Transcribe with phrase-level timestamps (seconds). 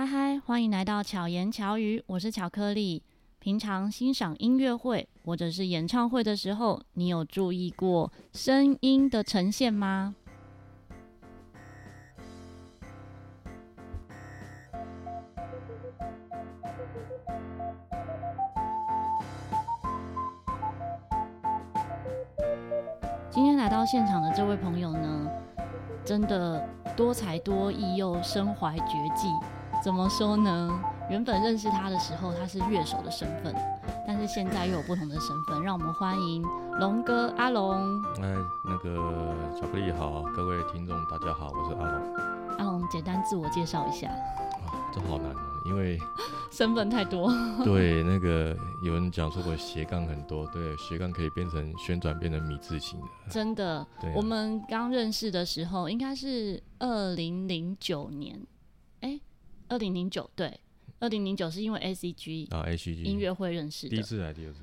[0.00, 3.02] 嗨嗨，欢迎来到巧言巧语，我是巧克力。
[3.38, 10.14] 平常欣赏音乐会或者是演唱会的时候，你有注意过声音的呈现吗？
[23.30, 25.30] 今天来到现场的这位朋友呢，
[26.06, 29.28] 真的多才多艺又身怀绝技。
[29.82, 30.78] 怎么说呢？
[31.08, 33.54] 原本认识他的时候，他是乐手的身份，
[34.06, 35.62] 但是现在又有不同的身份。
[35.62, 36.42] 让我们欢迎
[36.78, 37.74] 龙哥阿龙。
[38.20, 42.14] 哎，那个巧克力好，各位听众大家好，我是阿龙。
[42.58, 44.08] 阿龙，简单自我介绍一下。
[44.08, 45.98] 啊，这好难哦，因为
[46.52, 47.32] 身份太多。
[47.64, 48.54] 对，那个
[48.84, 53.06] 有人讲说我斜杠很多，对，斜杠可以变成旋转，变成米字形的。
[53.30, 53.86] 真的。
[53.98, 54.12] 对啊。
[54.14, 58.38] 我们刚认识的时候，应该是二零零九年。
[59.70, 59.76] 哎。
[59.76, 60.60] 二零零九对，
[60.98, 64.58] 二零零九是因为 A C G 啊 A C G 音乐会认识的，第一次还是第二次？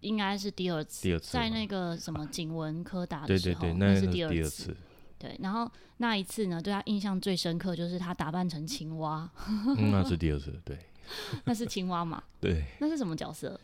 [0.00, 1.02] 应该是第二次。
[1.02, 4.76] 第二次在那个什么景文柯达的时候，对对对，那，那是第二次，第二次。
[5.18, 9.30] 对，然后那一次呢，对他印象最深刻就是他打扮成青蛙。
[9.48, 10.78] 嗯，那是第二次，对。
[11.44, 12.22] 那是青蛙嘛？
[12.40, 12.64] 对。
[12.78, 13.58] 那是什么角色？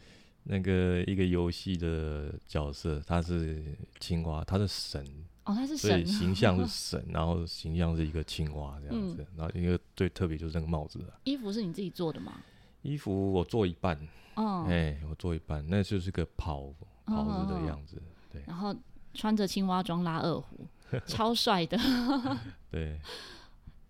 [0.44, 5.04] 那个一个游戏的角色，他是青蛙，他是神。
[5.48, 11.00] 哦，他是神，所以形象是 神，然后形象是一个青蛙这样子，嗯、然后一个最特别就是那个帽子。
[11.24, 12.34] 衣服是你自己做的吗？
[12.82, 13.96] 衣服我做一半，
[14.34, 16.70] 哦，哎、欸，我做一半，那就是个袍
[17.06, 18.42] 袍子的样子，哦、对。
[18.46, 18.76] 然后
[19.14, 20.66] 穿着青蛙装拉二胡，
[21.08, 21.78] 超帅的。
[22.70, 23.00] 对。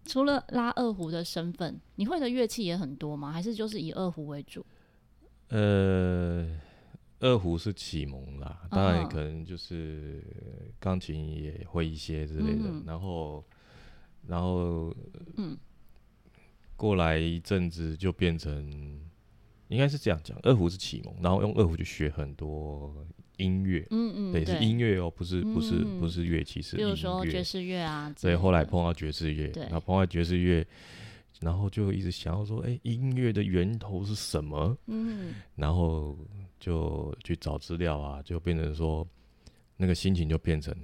[0.05, 3.33] 除了拉二胡的身份，你会的乐器也很多吗？
[3.33, 4.65] 还是就是以二胡为主？
[5.49, 6.57] 呃。
[7.21, 10.23] 二胡是启蒙啦，当然可能就是
[10.79, 13.45] 钢琴也会一些之类的，嗯、然后，
[14.27, 14.95] 然后，
[15.37, 15.57] 嗯，
[16.77, 19.01] 过来一阵子就变成，
[19.69, 22.95] 应该是这样讲，二胡是启蒙，然后用二胡去学很多
[23.37, 30.67] 音乐，嗯嗯，对，是音乐哦，不是不是不是乐器，是，比如说爵士乐啊，对，后来碰到爵士乐，对，然后碰到爵士乐。
[31.41, 34.77] 然后就一直想要说，哎、欸，音乐的源头是什么？
[34.87, 36.19] 嗯，然后
[36.59, 39.07] 就去找资料啊，就变成说，
[39.77, 40.75] 那个心情就变成，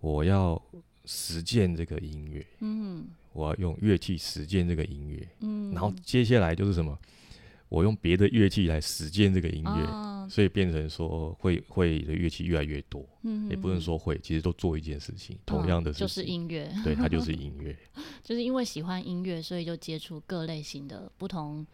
[0.00, 0.60] 我要
[1.04, 6.98] 实践这个音乐，嗯，我要用乐器实践这个音乐，嗯，然后接下来就是什么？
[7.68, 13.46] 我用别的乐器来实践这个音乐，哦、所以变成说会会的乐器越来越多，嗯哼。
[13.46, 17.76] 哼，也不能说会，其实都做一件事情，同样的事情，就是音乐，对，它就是音乐，
[18.24, 21.64] 就是因为喜欢音乐，所以就接触各类型的不同，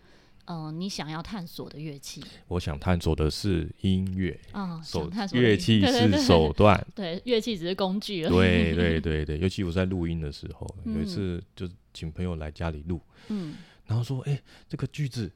[0.46, 2.24] 嗯、呃，你想要探索的乐器。
[2.48, 8.32] 我想探索的是音乐啊，手乐器是手段， 对，乐器只是工具而已。
[8.32, 13.54] 对对 对对，尤其我在录音的时候，有一次就请朋友来家里录，嗯，
[13.86, 15.30] 然后说，哎、欸，这个句子。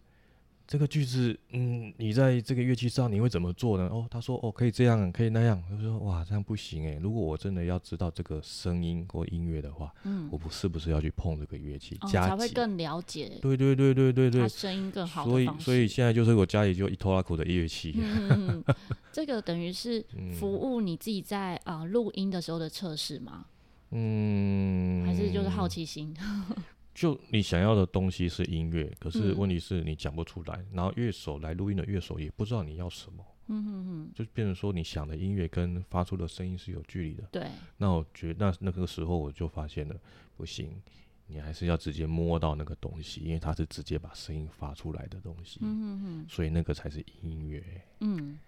[0.70, 3.88] 这个句子，嗯，你在这个乐器上你会怎么做呢？
[3.88, 5.60] 哦，他说，哦，可以这样，可以那样。
[5.68, 6.96] 他说，哇，这样不行诶。
[7.02, 13.32] 如果我真的要知道这个声音或音乐的话，嗯，我不是不是要去碰这个乐器，才会更了解。
[13.42, 15.24] 对对对对对对，声音更好。
[15.24, 17.92] 所以所以现在就是我家里就一拖拉苦的乐器。
[17.98, 18.62] 嗯，
[19.10, 20.06] 这个等于是
[20.38, 23.44] 服务你自己在啊、呃、录音的时候的测试吗？
[23.90, 26.14] 嗯，还是就是好奇心？
[26.94, 37.22] 就你想要的东西是音乐，可是问题是你讲不出来，嗯、然后乐手来录音的乐手也不知道你要什么，嗯哼哼，就变成说你想的音乐跟发出的声音是有距离的。
[37.32, 39.96] 对，那我觉得那那个时候我就发现了，
[40.36, 40.82] 不行，
[41.26, 47.64] 你还是要直接摸到那个东西，因为它是直接把声音发出来的东西，嗯哼哼，所以那个才是音乐。
[48.00, 48.38] 嗯。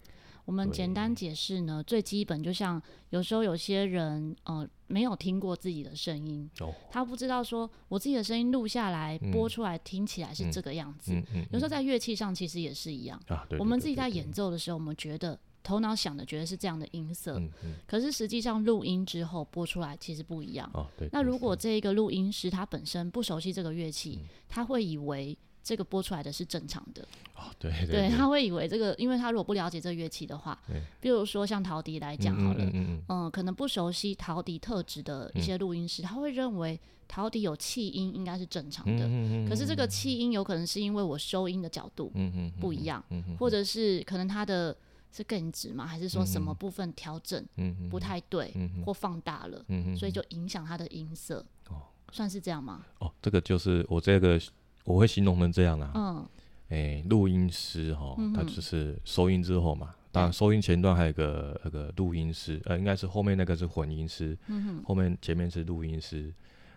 [0.44, 2.80] 我们简单解释呢，最基本就像
[3.10, 11.14] 有时候有些人呃没有听过自己的声音，哦、他不知道说我自己的声音录下来、嗯、播出来听起来是这个样子。
[11.52, 13.16] 有时候在乐器上其实也是一样。
[13.28, 20.68] 啊、对对对对，我们自己在演奏的时候，我们觉得头脑想的觉得是这样的音色，嗯嗯、可是实际上录音之后播出来其实不一样。
[20.74, 25.38] 哦、那如果这一个录音师他本身不熟悉这个乐器，嗯、他会以为。
[25.62, 27.06] 这个播出来的是正常的。
[27.34, 30.58] 哦，对对，对，他会以为这个，因为他如果不了解这乐器的话，
[31.00, 36.78] 比如说像陶笛来讲好了，嗯，嗯，嗯，嗯，可能不熟悉陶笛特质的一些录音师，嗯、他会认为
[37.08, 42.12] 陶笛有气音应该是正常的，嗯嗯嗯，可是这个气音有可能是因为我收音的角度
[42.60, 43.02] 不一样，
[43.38, 44.76] 或者是可能它的
[45.12, 47.44] 是更直吗，还是说什么部分调整
[47.90, 49.64] 不太对，嗯嗯嗯，或放大了，
[49.96, 51.82] 所以就影响它的音色，哦，
[52.12, 52.86] 算是这样吗？
[52.98, 54.40] 哦，这个就是我这个。
[54.84, 56.26] 我会形容成这样啦，嗯，
[56.68, 66.32] 诶，录音师哈，他就是收音之后嘛，当然收音前段还有个那个录音师，呃，应该是后面那个是混音师，嗯，后面前面是录音师，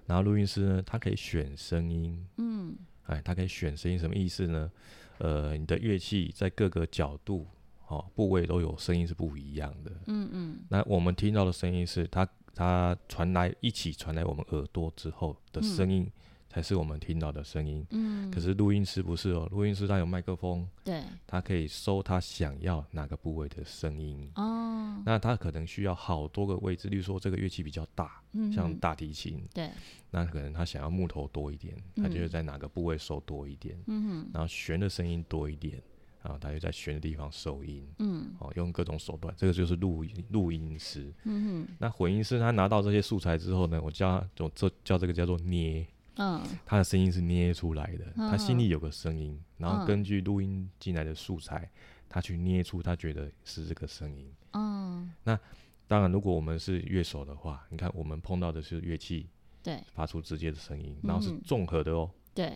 [0.06, 2.75] 然后录音师呢，他可以选声音，嗯，
[3.07, 4.72] 哎，他可以选声音，什么意思呢？
[5.18, 7.48] 呃，你的乐器在各个角度、
[7.88, 9.92] 哦部位都有声音是不一样的。
[10.08, 10.60] 嗯嗯。
[10.69, 16.04] 那我们听到的声音是它它传来一起传来我们耳朵之后的声音。
[16.04, 16.12] 嗯
[16.56, 17.86] 才是我们听到的声音。
[17.90, 24.31] 嗯，可是录音师不是哦，录音师他有麦克风，对，他可以收他想要哪个部位的声音。
[24.36, 29.69] 哦，那他可能需要好多个位置，例如说这个乐器比较大，嗯，像大提琴，对，
[30.10, 33.78] 那可能他想要木头多一点，他就会在哪个部位收多一点。
[33.88, 35.84] 嗯，然后弦的声音多一点，
[36.24, 37.86] 然后他就在弦的地方收音。
[38.00, 41.13] 嗯，哦，用各种手段，这个就是录音录音师。
[41.25, 45.86] 嗯，那混音师他拿到这些素材之后呢，我叫我这叫这个叫做捏。
[46.18, 51.70] 嗯，他的声音是捏出来的，嗯、他心里有个声音，然后根据录音进来的素材，
[52.08, 54.32] 他去捏出他觉得是这个声音。
[54.54, 55.40] 嗯，那
[55.88, 59.30] 当然，如果我们是乐手的话，你看我们碰到的是乐器，
[59.62, 62.10] 对，发出直接的声音，然后是综合的哦。
[62.34, 62.54] 对，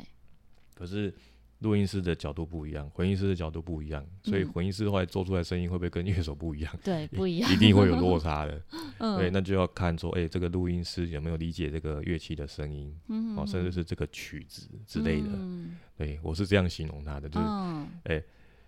[0.73, 1.13] 可是。
[1.59, 6.73] 录音师的角度不一样，混音师的角度不一样，所以混音师后来做出来声音会不会跟乐手不一样？
[6.83, 8.61] 对，不一样，一定会有落差的。
[8.99, 15.27] 嗯、对，那就要看说，哎、欸，这个录音师有没有理解这个乐器的声音，嗯、哦，甚至是这个曲子之类的。
[15.33, 18.23] 嗯、对，我是这样形容他的，就是，哎、嗯，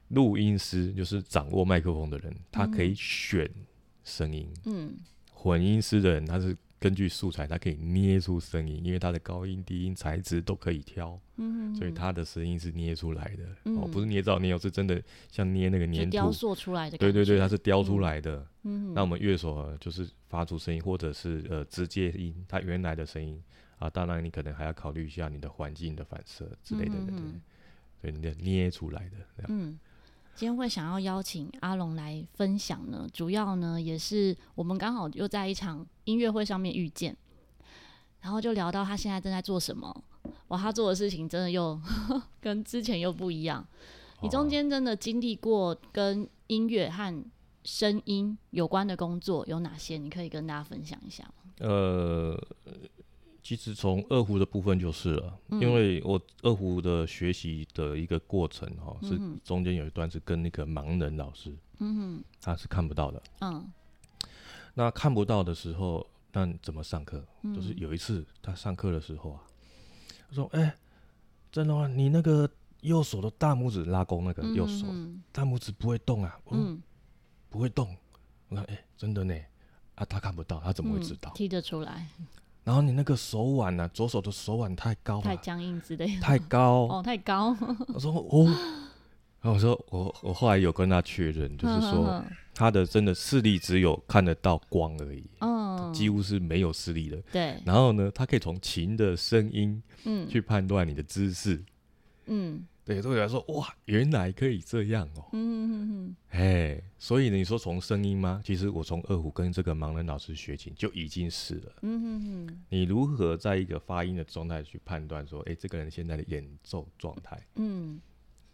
[0.10, 3.50] 录、欸、音师就是掌握麦克风的人，他可以选
[4.04, 4.54] 声音。
[4.66, 4.94] 嗯，
[5.32, 6.56] 混音师的人他是。
[6.81, 11.10] 根据素材，它可以捏出声音，因为它的高音、低音材质都可以挑，
[11.78, 13.44] 所以它的声音是捏出来的。
[13.66, 15.00] 嗯、哦，不是捏造捏，是真的
[15.31, 16.98] 像捏那个粘土雕塑出来的。
[16.98, 18.44] 对对对，它是雕出来的。
[18.63, 23.39] 嗯，那我们乐手就是发出声音，或者是呃直接音，它原来的声音
[23.77, 26.95] 啊，当然你可能还要考虑一下你的环境的反射之类的，
[28.01, 29.45] 对，对，你捏出来的。
[29.50, 29.77] 嗯。
[30.36, 37.16] 今天会想要邀请阿龙来分享呢，主要呢也是我们刚好又在一场音乐会上面遇见，
[38.22, 40.04] 然后就聊到他现在正在做什么。
[40.48, 41.80] 哇，他做的事情真的又
[42.42, 43.66] 跟之前又不一样。
[44.22, 47.24] 你中间真的经历过跟音乐和
[47.63, 49.98] 声音有关的工作有哪些？
[49.98, 51.51] 你可以跟大家分享一下吗？
[51.60, 52.39] 呃。
[53.44, 63.72] 其实从二胡的部分就是了，嗯、因为我二胡的学习的一个过程哈，嗯、是中间有一段是跟那个盲人老师，嗯哼，他是看不到的，嗯，
[64.76, 67.26] 那看不到的时候，那怎么上课？
[67.42, 69.42] 嗯、就是有一次他上课的时候啊，
[70.30, 70.74] 他说：“哎、欸，
[71.52, 71.88] 真的吗？
[71.88, 72.50] 你那个
[72.82, 76.40] 右手的大拇指拉弓那个右手、嗯、大拇指不会动啊？
[76.52, 76.82] 嗯，
[77.50, 77.98] 不会动。
[78.50, 79.36] 我看，哎、欸，真的呢，
[79.96, 81.32] 啊，他看不到，他怎么会知道？
[81.34, 82.08] 踢得出来。”
[82.63, 83.92] 然后你那个手腕呢、啊？
[83.94, 87.56] 左手的手腕太高了，太僵硬之类的，太高哦，太高。
[87.94, 88.46] 我说哦，
[89.42, 92.24] 然后我说我我后来有跟他确认，就是说
[92.54, 97.18] 他的真的视力只有看得到光而已，嗯，几乎是没有视力的。
[97.31, 97.56] 对。
[97.66, 101.63] 然后呢，他可以从琴的声音，嗯，去判断你的姿势，
[102.28, 102.63] 嗯。
[102.83, 105.30] 对，对我来说，哇，原来可以这样哦。
[105.33, 106.16] 嗯嗯嗯。
[106.30, 108.42] 哎，所以呢，你说从声音吗？
[108.44, 111.72] 其实我从二胡跟这个盲人老师学琴就已经是了。
[111.83, 112.63] 嗯嗯嗯。
[112.69, 117.39] 你如何在一个发音的状态去判断说，哎，这个人现在的演奏状态？
[117.56, 118.01] 嗯，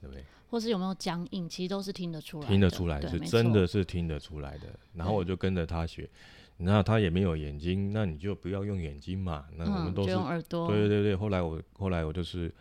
[0.02, 0.22] 对不对？
[0.50, 1.48] 或是有没有僵硬？
[1.48, 2.52] 其实都是听得出来的。
[2.52, 4.68] 听得出来，是真的是听得出来的。
[4.94, 6.10] 然后我就跟着他学，
[6.58, 9.46] 那他也没有眼睛，那你就不要用眼睛嘛。
[9.56, 10.68] 那我们都是用耳朵。
[10.68, 12.54] 对对对，后来我后来我就是。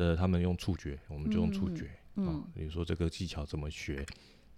[0.00, 1.90] 的他们用触觉，我们就用触觉。
[2.54, 4.04] 比如说这个技巧怎么学，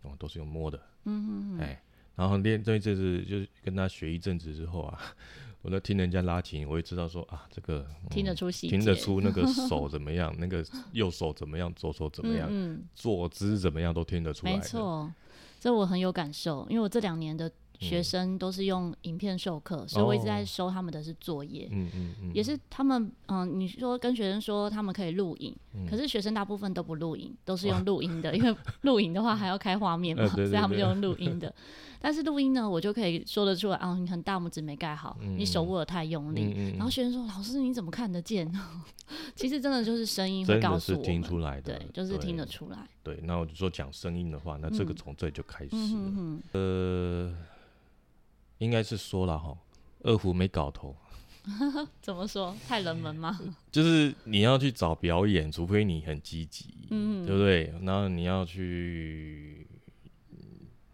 [0.03, 0.79] 哦，都是用摸的。
[1.05, 1.61] 嗯嗯嗯。
[1.61, 1.83] 哎，
[2.15, 4.99] 然后练这这次就是跟他学一阵子之后啊，
[5.63, 14.53] 我在听人家拉琴，我也知道说啊，这个、嗯、听得出听得出那个手怎么样，那个右手怎么样，左手怎么样，嗯嗯坐姿怎么样都听得出来。
[14.53, 15.13] 没错，
[15.61, 17.51] 这我很有感受，因为我这两年的。
[17.83, 25.55] 学生都是用影片授课，所以我一直在收他们的是作业，嗯嗯嗯，也是他们，嗯，你说跟学生说他们可以录影，
[25.89, 31.53] 可是学生大部分都不录影，都是用录音的，因为录影的话还要开画面嘛， 所以他们就用录音的。
[32.05, 38.53] 但是录音呢，我就可以说得出来，啊，你很大拇指没盖好，你手握的太用力，然后学生说，老师你怎么看得见？
[39.37, 42.79] 其实真的就是声音会告诉我，听出来的，对，就是听得出来。
[43.05, 47.33] 对，那我就说讲声音的话，那这个从这里就开始了，呃。
[48.63, 49.57] 应该是说了哈，
[50.05, 50.95] 二胡没搞头。
[52.01, 52.55] 怎么说？
[52.69, 53.37] 太冷门吗？
[53.73, 57.75] 就是你要去找表演，除非你很积极，嗯，对不对？
[57.83, 59.67] 然后你要去，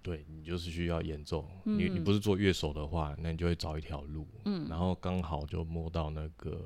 [0.00, 1.46] 对你就是需要演奏。
[1.64, 6.58] 嗯、你你不是做乐手的话，那你就会找一条路，嗯，然后刚好就摸到那个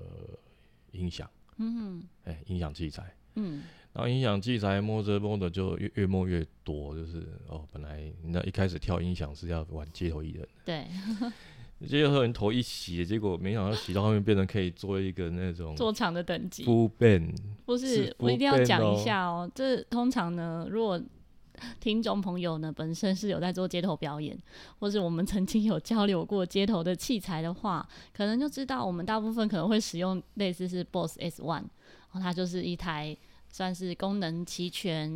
[0.93, 3.63] 音响，嗯，哎，音响器材，嗯。
[3.95, 10.87] 然后音响器材摸着摸着就越越摸越多，就是哦，本来你知道一开始跳音响是要玩街头艺人，对，
[11.87, 16.65] 结果人头一洗，结果没想到洗到后面变成可以做一个那种做场的等级。
[16.65, 17.37] Full band
[17.67, 19.51] 不是，是我一定要讲一下哦。
[19.55, 20.99] 这通常呢，如果
[21.79, 24.37] 听众朋友呢本身是有在做街头表演，
[24.79, 31.65] 或是我们曾经有交流过街头的器材的话，可能就知道我们大部分可能会使用类似是 Boss S One，
[32.13, 33.17] 然后它就是一台
[33.51, 35.11] 算是功能齐全，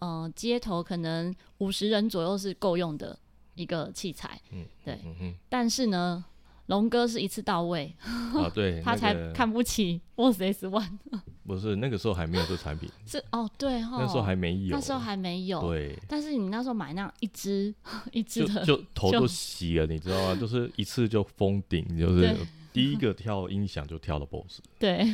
[0.00, 3.18] 嗯、呃，街头可能五十人左右是够用的。
[3.54, 6.24] 一个器材，嗯，对，嗯哼，但是呢，
[6.66, 10.96] 龙哥是一次到位，啊，对， 他才看不起 Boss S One，
[11.44, 17.74] 不是那个时候还没有这产品，是哦，对哈，那时候还没有，那时候还没有，对，但是你那时候买那样一只
[18.12, 20.36] 一只的，就头都洗了，你知道吗？
[20.40, 22.36] 就是一次就封顶，就是
[22.72, 25.04] 第一个跳音响就跳了 Boss，对，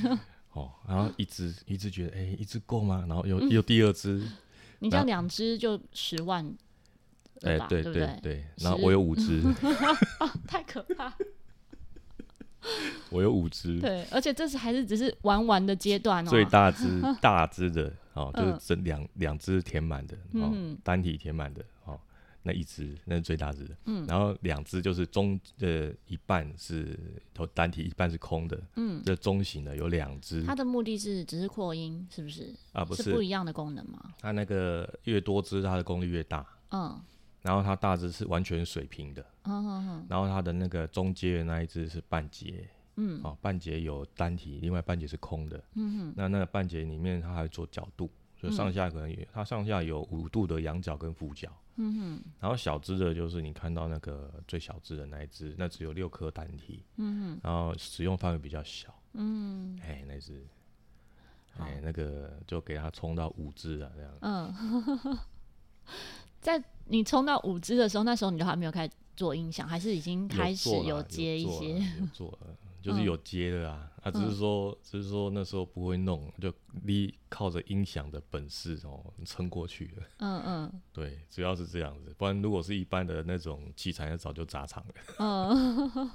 [0.54, 3.04] 哦，然后一只 一只觉得，哎，一只够吗？
[3.06, 4.26] 然后又又第二只，
[4.80, 6.44] 你这样两只就十万。
[7.42, 9.42] 哎，对对对，对，然后我有五支，
[10.48, 11.12] 太可怕。
[13.10, 16.30] 我有五只，对，而且这是还是只是玩玩的阶段哦。
[16.30, 16.86] 最大只
[17.20, 20.50] 大只的哦，就是整两两只填满的哦，
[20.82, 21.64] 单体填满的哦，
[22.44, 23.76] 那一支那是最大支的。
[23.86, 26.96] 嗯，然后两只就是中的一半是
[27.34, 28.62] 头单体，一半是空的。
[28.76, 30.44] 嗯，这中型的有两只。
[30.44, 32.54] 它的目的是只是扩音，是不是？
[32.72, 34.14] 啊，不是，是不一样的功能吗？
[34.20, 36.46] 它那个越多支，它的功率越大。
[36.70, 37.00] 嗯。
[37.42, 39.22] 然后它大支是完全水平的，
[40.08, 48.10] 然后它的那个中阶的那一支是半截，嗯，哦，半截有单体，另外半截是空的，嗯哼，那那个半截里面它还做角度，
[48.40, 60.46] 所以上下可能有，它上下有五度的仰角跟俯角，嗯哼，然后小只的就是你看到那个最小只的那一只，那只有六颗单体，嗯哼，然后使用范围比较小，嗯，哎，那只，
[61.58, 65.18] 哎，那个就给它冲到五只啊，这样，嗯，
[66.40, 66.62] 在。
[66.86, 71.78] 你冲到五只的时候，那时候你都还没有开始做音响，还是已经开始有接一些？
[71.98, 73.90] 有做了，就是有接的啊。
[74.02, 80.02] 嗯、啊，只是说，只是说那时候不会弄，就你靠着音响的本事哦，撑过去了。
[80.18, 82.14] 嗯嗯， 对，主要是这样子。
[82.18, 84.94] 不然如果是一般的那种器材，那早就砸场了。
[85.18, 86.10] 嗯，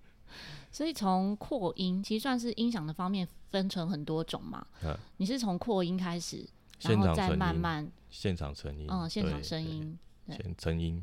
[0.72, 4.66] 所以从扩音，其实算是音响的方面分成很多种嘛。
[4.82, 6.48] 嗯，你是从扩音开始，
[6.80, 8.86] 然后再慢慢现场成音。
[8.90, 9.98] 嗯，现场声音。
[10.26, 11.02] 先声音，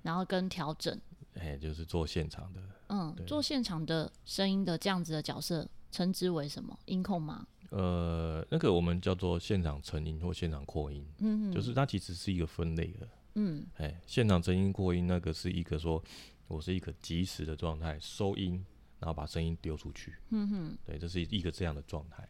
[0.00, 0.98] 然后跟调整，
[1.34, 6.78] 哎，就是做现场的，嗯，做现场的声音的这样子的角色，称之为什么？
[6.86, 7.46] 音控吗？
[7.70, 16.00] 呃，那个我们叫做现场成音或现场扩音，嗯哼，就是它其实是一个分类的，嗯，哎，现场成音扩音那个是一个说，
[16.46, 18.64] 我是一个即时的状态收音，
[19.00, 22.28] 然后把声音丢出去，嗯哼，对，这是一个这样的状态，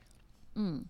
[0.54, 0.82] 嗯，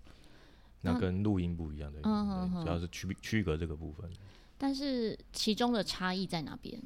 [0.83, 4.09] 那跟录音不一样的，嗯，主要是区区隔这个部分。
[4.57, 6.81] 但是其中的差异在哪边？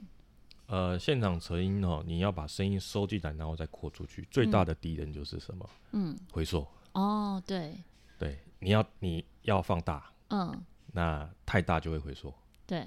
[0.69, 5.69] 呃，现场成音哦，你要把声音收进来，然后再扩出去，最大的敌人就是什么？
[5.93, 6.67] 嗯，回缩。
[6.93, 7.75] 哦，对，
[8.19, 12.35] 对，你要你要放大，嗯，那太大就会回缩，
[12.67, 12.87] 对，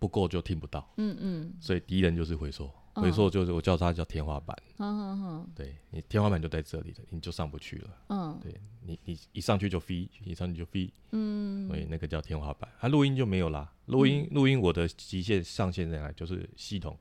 [0.00, 2.50] 不够就听不到，嗯嗯，所以敌人就是回
[2.94, 3.00] 溯。
[3.02, 12.68] 回溯就是我叫它叫天花板，嗯对，你天花板就在这里了，你就上不去了，嗯，对你你一上去就飞，一上去就飞，嗯，所以那个叫天花板。
[12.80, 16.10] 它录音就没有啦，录音录音我的极限上限在哪？
[16.12, 16.98] 就是系统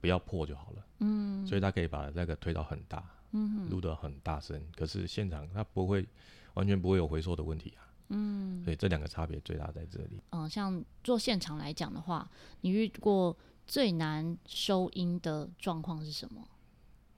[0.00, 6.06] 不要破就好了，嗯，所以它可以把那个推到很大，嗯，录得很大声，可是现场它不会
[6.54, 10.22] 完全不会有回溯的问题啊，嗯，所以这两个差别最大在这里。
[10.30, 13.36] 嗯，像做现场来讲的话，你遇过？
[13.66, 16.46] 最难收音的状况是什么？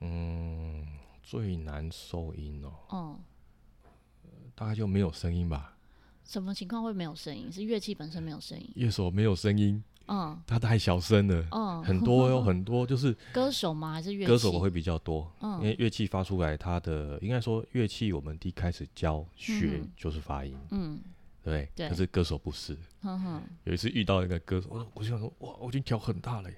[0.00, 0.86] 嗯，
[1.22, 2.72] 最难收音哦。
[2.92, 3.18] 嗯，
[4.54, 5.76] 大概就没有声音吧。
[6.24, 7.50] 什么情况会没有声音？
[7.52, 8.70] 是乐器本身没有声音？
[8.74, 9.82] 乐手没有声音。
[10.08, 11.46] 嗯，他太小声了。
[11.50, 13.92] 嗯，很多有很多就是 歌手吗？
[13.92, 14.28] 还是乐器？
[14.28, 15.30] 歌手会比较多。
[15.40, 20.56] 嗯，因为乐器发出来，它的应该说乐器，我们一开始教学就是发音。
[20.70, 21.00] 嗯。
[21.46, 22.76] 对，可是歌手不是。
[23.62, 26.50] 有一次遇到一个歌手，我我就想说，哇，我已经调很大了，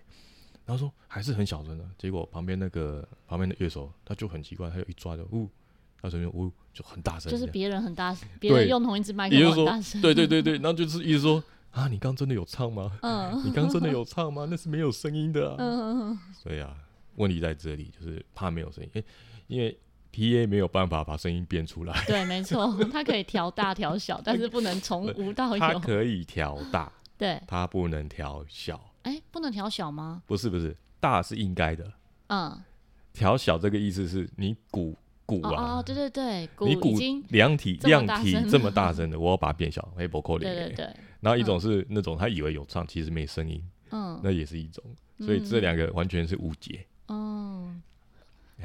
[0.64, 1.84] 然后说还是很小声的。
[1.98, 5.46] 结果旁边那个旁边的乐手他就很奇怪，他有一抓就呜，
[6.00, 7.30] 他声音呜就很大声。
[7.30, 10.00] 就是别人很大声，别人用同一支麦克风很大声。
[10.00, 12.98] 对对对对，然后就是意思说啊，你刚真的有唱吗？
[13.02, 14.46] 嗯，你刚真的有唱吗？
[14.50, 15.56] 那是没有声音的啊。
[15.58, 16.74] 嗯，所以啊，
[17.16, 19.04] 问题在这里，就是怕没有声音，欸，
[19.48, 19.78] 因为。
[20.18, 21.94] P A 没有办法把声音变出来。
[22.04, 25.60] 对，没错，它可以调大调小， 但是不能从无到有。
[25.60, 28.74] 它可以调大， 对，它不能调小。
[29.02, 30.20] 哎、欸，不能调小吗？
[30.26, 31.92] 不是，不是，大是应该的。
[32.26, 32.60] 嗯，
[33.12, 34.92] 调小这个意思是你鼓
[35.24, 36.98] 鼓啊，哦，哦，对对对，你鼓
[37.28, 40.40] 量体量体这么大声的，我要把它变小，哎，不可能。
[40.40, 40.86] 对对对。
[41.20, 44.82] 然后一种是那种他以为有唱，其实没声音，嗯，那也是一种，
[45.20, 46.84] 所以这两个完全是误解。
[47.06, 47.80] 嗯。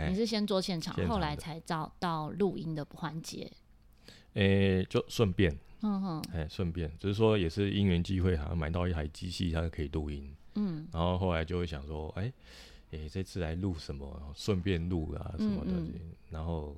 [0.09, 3.51] 你是先做现场，后来才找到录音的环节。
[4.33, 12.33] 诶、欸，就顺便，嗯哼，哎，顺便，只是说也是因缘际会，好像买到一台机器，它可以录音，嗯，然后后来就会想说，哎、欸，
[12.97, 14.33] 哎、欸，这次来录什么？
[14.35, 16.75] 顺便录啊什么的，嗯嗯然后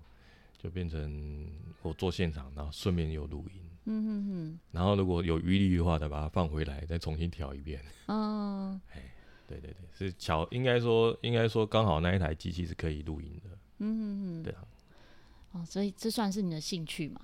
[0.62, 1.50] 就变成
[1.82, 9.02] 我做现场，然后顺便又录音，嗯哼哼，然后如果有余力的话，再把它放回来，再重新调一遍，嗯，哎，
[9.48, 13.50] 对对对，是巧，应该说应该说刚好那一台机器是可以录音的，
[13.80, 14.66] 嗯哼哼，对啊，
[15.52, 17.22] 哦，所以这算是你的兴趣吗？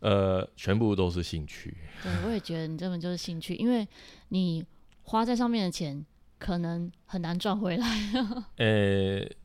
[0.00, 1.76] 呃，全部都是兴趣。
[2.02, 3.86] 对，我也觉得你根本就是兴趣，因为
[4.30, 4.66] 你
[5.02, 6.04] 花在上面的钱
[6.40, 7.86] 可能很难赚回来。
[8.58, 9.36] 呃、欸，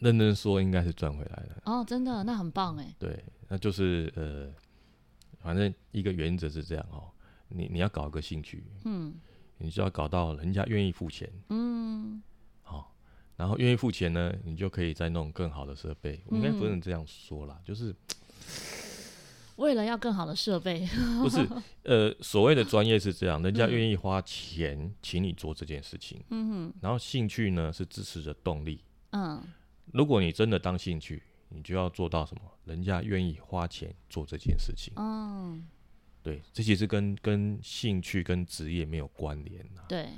[0.00, 1.62] 认真说，应该是赚回来的。
[1.66, 2.94] 哦，真的，那很棒哎。
[2.98, 4.50] 对，那就是呃，
[5.40, 7.10] 反正一个原则是这样哦，
[7.48, 9.14] 你你要搞个兴趣，嗯，
[9.58, 12.22] 你就要搞到人家愿意付钱，嗯，
[12.62, 12.84] 好、哦，
[13.36, 16.22] 然后愿意付钱呢，你就可以再弄更好的设备。
[16.26, 17.94] 我应该不能这样说啦，嗯、就是。
[19.56, 20.86] 为了要更好的设备，
[21.22, 21.48] 不是，
[21.84, 29.42] 呃，所谓的专业是这样，人家愿意花钱请你做这件事情，嗯哼，然后兴趣呢是支持的动力，嗯，
[29.94, 32.42] 如果你真的当兴趣，你就要做到什么？
[32.66, 35.66] 人家愿意花钱做这件事情，嗯，
[36.26, 40.08] 对，这其实跟跟兴趣跟职业没有关联啊，对。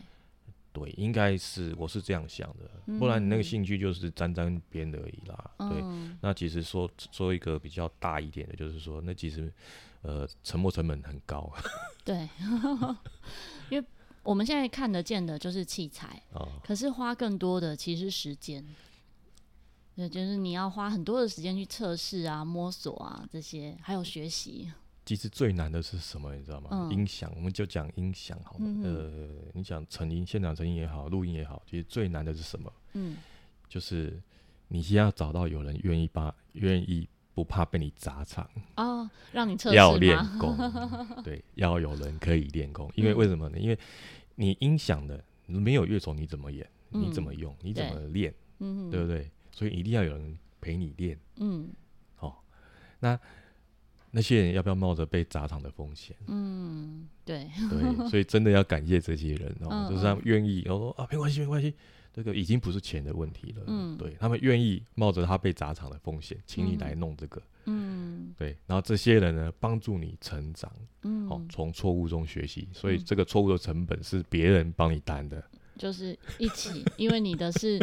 [0.70, 5.50] 对，应该是我是这样想的，嗯、不然你那个兴趣就是沾沾边而已啦。
[5.56, 9.52] 嗯、对，那其实说说一个比较大一点的，就是说那其实
[10.02, 11.52] 呃沉没成本很高。
[12.04, 12.28] 对，
[13.70, 13.84] 因为
[14.22, 18.64] 我们现在看得见的就是器材，哦、可是花更多的其实时间。
[19.96, 24.70] 对，就是你要花很多的时间去测试啊、摸索啊这些，还有学习。
[25.08, 26.68] 其实最难的是什么，你知道吗？
[26.70, 28.58] 嗯、音响，我们就讲音响好了。
[28.60, 32.70] 嗯、呃，你讲成音、现场成音也好，录音也好，其实最难的是什么？
[32.92, 33.16] 嗯，
[33.70, 34.20] 就是
[34.68, 38.46] 你先要找到有人愿意把，愿意不怕被你砸场
[38.76, 40.54] 哦，让你测试要练功，
[41.24, 42.92] 对，要有人可以练功。
[42.94, 43.56] 因为为什么呢？
[43.56, 43.78] 嗯、因为
[44.34, 46.68] 你音响的没有乐手，你怎么演？
[46.90, 47.56] 嗯、你怎么用？
[47.62, 48.34] 你怎么练？
[48.58, 49.30] 嗯，对不对？
[49.52, 51.18] 所以一定要有人陪你练。
[51.36, 51.70] 嗯，
[52.14, 52.34] 好、哦，
[53.00, 53.18] 那。
[54.10, 56.16] 那些人要不要冒着被砸场的风险？
[56.26, 61.74] 嗯，对，对，所以真的要感谢这些人哦，嗯、就是他们愿意，然后说啊，没关系，没关系，
[62.12, 63.64] 这个已经不是钱的问题了。
[63.66, 67.42] 嗯，对他们愿意冒着他被砸场的风险，请你来弄这个。
[67.66, 70.72] 嗯，对，然后这些人呢，帮助你成长。
[71.02, 75.44] 嗯，哦，从错误中学习，所以这个错误的成本是别人帮你担的。
[75.76, 77.78] 就是一起，因为你的是，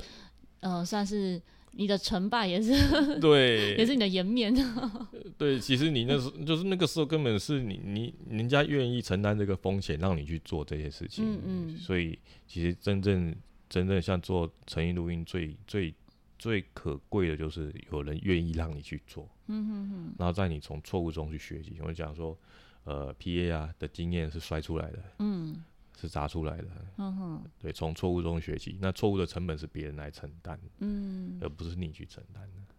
[0.61, 1.41] 呃，算是。
[1.77, 2.73] 你的成败也是
[3.19, 4.53] 对，也是你的颜面。
[5.38, 11.25] 对，其实你那时就是那个时候根本是你你人家愿意承担这个风险让你去做这些事情。
[11.25, 11.77] 嗯嗯。
[11.77, 13.35] 所以其实真正
[13.69, 15.93] 真正像做诚意录音最最
[16.39, 19.27] 最可贵的就是有人愿意让你去做。
[19.47, 20.15] 嗯哼哼。
[20.17, 22.38] 然后在你从错误中去学习，我讲说，
[22.85, 24.99] 呃，PA 啊的经验是摔出来的。
[25.19, 25.63] 嗯。
[25.99, 32.75] 是砸出来的，嗯哼，对，从错误中学习，那错误的成本是别人来承担，嗯，而不是你去承担的，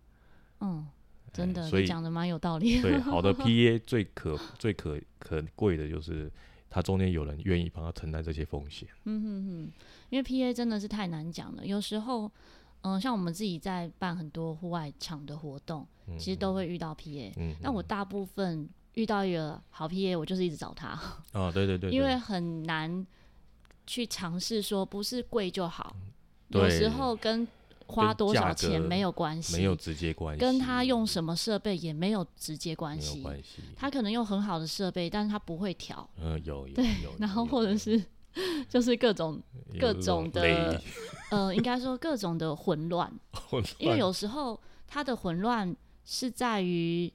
[0.60, 0.86] 嗯，
[1.32, 2.80] 真的，所以讲的蛮有道理。
[2.82, 6.30] 对， 好的 PA 最可最可可贵的就是，
[6.68, 8.88] 他中间有人愿意帮他承担这些风险。
[9.04, 9.72] 嗯哼哼，
[10.10, 12.26] 因为 PA 真的是太难讲了，有时候，
[12.82, 18.68] 嗯、呃，像我们自己在办很多户外场的活动，嗯、其实都会遇到 PA，嗯哼，但我大部分。
[18.96, 20.98] 遇到一个好 PA，我就是一直找他。
[21.32, 23.06] 哦，对对对，对，因为很难
[23.86, 25.94] 去尝试说不是贵就好，
[26.48, 27.46] 有时候跟
[27.86, 33.20] 花多少钱没有关系，没有直接关系，跟他用什么设备也没有直接关系。
[33.20, 36.08] 关系，他可能用很好的设备，但是他不会调。
[36.18, 36.86] 嗯，有有对，
[37.18, 38.02] 然后或者是
[38.66, 39.38] 就是各种
[39.78, 40.82] 各种的，
[41.30, 43.12] 呃，应该说各种的混乱。
[43.50, 47.12] 混乱，因为有时候他的混乱是在于。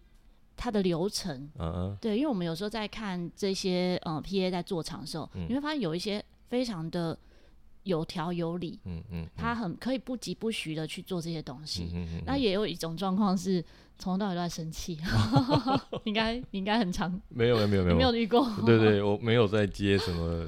[0.62, 1.74] 它的流程，嗯。
[1.76, 7.18] 嗯，对，因为我们有时候在看这些呃 PA 在做场的时候，嗯、你会发现有一些非常的
[7.82, 11.90] 有条有理，嗯嗯，他很可以不疾不徐的去做这些东西。
[11.96, 13.64] 嗯嗯，那也有一种状况是
[13.98, 15.00] 从头到尾都在生气，
[16.06, 17.98] 应该应该很长，没有没有没有。
[17.98, 20.48] 没有遇过，对对，我没有在接什么。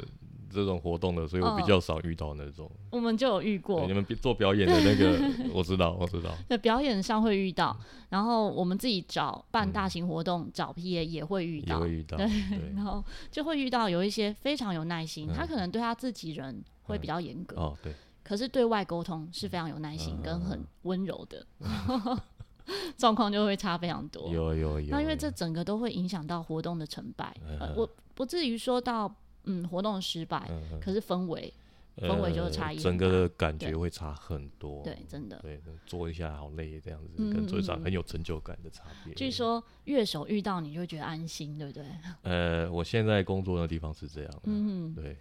[0.53, 2.69] 这种活动的，所以我比较少遇到那种。
[2.75, 5.19] 嗯、我们就有遇过，你们做表演的那个，
[5.53, 6.29] 我知道，我知道。
[6.47, 7.75] 在表演上会遇到，
[8.09, 12.17] 然后我们自己找办大型活动、嗯、找 PA 也会遇到，也会遇到。
[12.17, 17.93] 对，对然后就会遇到有一些非常有耐心，嗯、他可能对他自己人会比较严格、嗯、哦，对。
[18.23, 21.45] 可是对外沟通是非常有耐心跟很温柔的，
[22.95, 24.29] 状况、嗯、就会差非常多。
[24.29, 24.87] 有有有。
[24.91, 29.13] 那因为这整个都会影响到活动的成败，嗯、呃，我不至于说到。
[29.45, 31.53] 嗯，活动失败，嗯、可是氛围
[31.97, 34.81] 氛围就差异、呃，整个的感觉会差很多。
[34.83, 35.37] 对，真的。
[35.43, 39.13] 对，做一下好累这样子，嗯、跟做一场很有成就感的差别。
[39.13, 41.85] 据说乐手遇到你就会觉得安心，对不对？
[42.23, 45.15] 呃，我现在工作的地方是这样的，嗯对，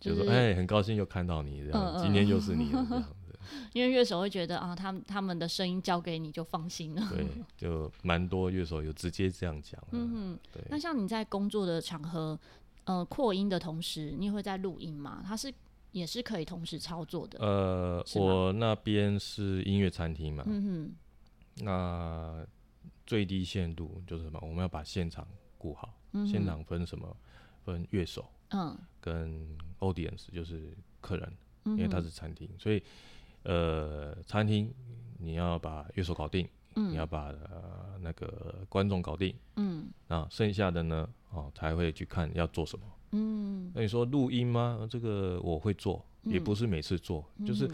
[0.00, 3.04] 就是说哎、欸，很高兴又看到你这样，嗯、今天又是你这样 子。
[3.72, 7.08] 因为乐手会觉得啊，他们他们的声音交给你就放心了。
[7.10, 9.82] 对， 就蛮多乐手有直接这样讲。
[9.92, 10.62] 嗯嗯，对。
[10.68, 12.38] 那像你在工作的场合，
[12.88, 15.22] 呃，扩音的同时，你会在录音吗？
[15.26, 15.52] 它是
[15.92, 17.38] 也是可以同时操作的。
[17.38, 20.42] 呃，我那边是音乐餐厅嘛。
[20.46, 21.64] 嗯哼。
[21.64, 22.46] 那
[23.06, 24.38] 最低限度就是什么？
[24.42, 25.94] 我们要把现场顾好。
[26.12, 26.26] 嗯。
[26.26, 27.14] 现场分什么？
[27.62, 28.24] 分乐手。
[28.50, 28.76] 嗯。
[29.00, 31.32] 跟 audience 就是客人，
[31.64, 32.82] 因为它是餐厅，所以。
[33.44, 34.74] 呃，餐厅
[35.18, 44.86] 你要把乐手搞定，嗯、你要把、呃、那个观众搞定，嗯，那，剩下的呢，哦，才会去看要做什么，嗯，那你说录音吗？
[44.90, 47.70] 这个我会做，嗯、也不是每次做，嗯、就是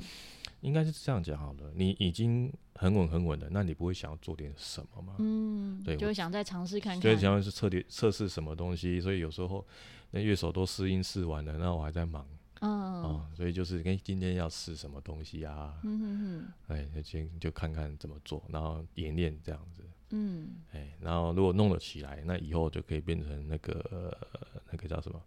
[0.61, 1.73] 应该是这样讲好了。
[1.75, 5.15] 你已经很稳很稳的，那你不会想要做点什么吗？
[5.19, 9.65] 嗯，对，就会想再尝试看看，所以想要是测点测试什么东西，所以有时候
[10.11, 12.27] 那乐手都试音试完了，那我还在忙。
[12.61, 12.71] 嗯、
[13.03, 15.75] 哦，所以就是跟今天要试什么东西啊？
[15.83, 19.84] 嗯哼哼，哎，就先就看看怎么做，然后演练这样子。
[20.17, 25.21] 嗯，哎，然后如果弄得起来，那以后就可以变成那个、呃、那个叫什么？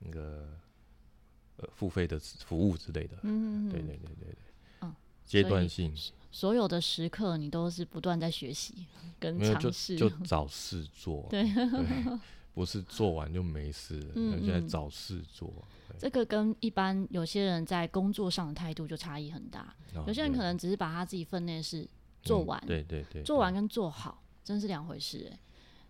[0.00, 0.46] 那个
[1.56, 3.16] 呃付费的服务之类的。
[3.22, 4.36] 嗯哼哼，对对对对对。
[4.82, 5.94] 嗯，阶段性。
[6.30, 8.86] 所有的时刻，你都是不断在学习
[9.18, 11.26] 跟尝试，就找事做。
[11.30, 11.42] 对。
[11.42, 12.18] 对
[12.52, 15.50] 不是做完就没事，现在找事做。
[15.96, 19.74] 这个跟一般有些人在工作上的态度就差异很大。
[20.06, 21.88] 有些人可能只是把他自己分内事
[22.22, 25.32] 做完，对对对，做完跟做好真是两回事。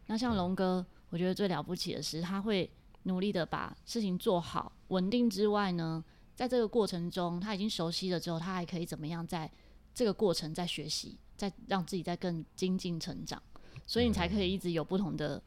[0.06, 2.70] 那像龙哥，我觉得最了不起的是他会
[3.04, 9.50] 努力的把事情做好，稳定之外呢，在这个过程中他已经熟悉了之后，他还可以怎么样在
[9.94, 13.42] 这个过程再学习，再让自己再更精进成长，
[13.86, 15.42] 所以你才可以一直有不同的。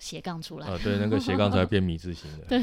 [0.00, 2.44] 斜杠出来啊，对，那个斜杠才会变米字形的。
[2.46, 2.60] 对。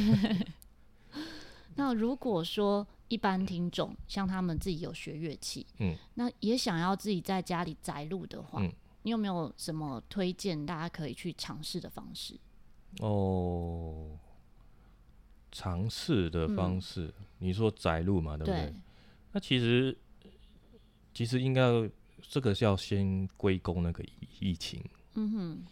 [1.75, 8.71] 那如果说一般听众像他们自己有学乐器，嗯，那也想要自己在家里宅录的话，嗯，
[9.03, 12.39] 你有没有什么推荐大家可以去尝试的方式？
[12.99, 14.17] 哦，
[15.51, 18.65] 尝试的方式，嗯、你说宅录嘛，对不对？
[18.67, 18.73] 对。
[19.33, 19.97] 那其实
[21.13, 21.61] 其实应该
[22.21, 24.03] 这个是要先归功那个
[24.39, 24.83] 疫情。
[25.13, 25.63] 嗯哼。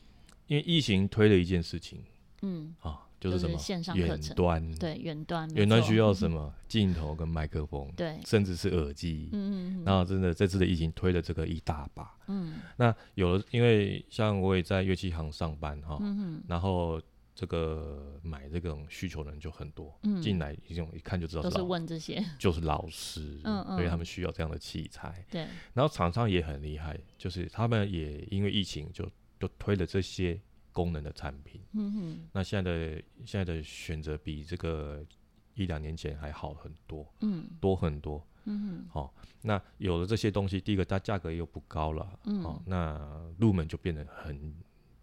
[0.48, 2.04] 因为疫情推了一件事情，
[2.42, 17.02] 嗯啊，就是什么线上远端，对远端，远端需要什么镜头跟麦克风，对，甚至是耳机，嗯嗯，然后真的这次的疫情推了这个一大把，嗯，那有了，因为像我也在乐器行上班哈，嗯然后
[17.34, 29.10] 这个买这种需求的人就很多，嗯，进来一种一看就知道都是问这些，就是老师，嗯嗯，所以他们需要这样的器材，对，然后厂商也很厉害，就是他们也因为疫情就。
[29.40, 30.40] 就推了这些
[30.74, 35.06] 功能的产品，嗯哼，那现在的现在的选择比这个
[35.54, 44.54] 一两年前还好很多，嗯，多很多，嗯哼，好、哦，那有了这些东西，第一个它价格又不高了，嗯，好、哦，那入门就变得很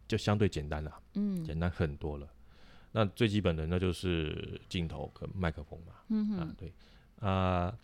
[0.08, 2.28] 就相对简单了，嗯，简单很多了。
[2.92, 6.74] 那最基本的那就是镜头跟麦克风嘛，嗯哼，啊对，
[7.20, 7.78] 啊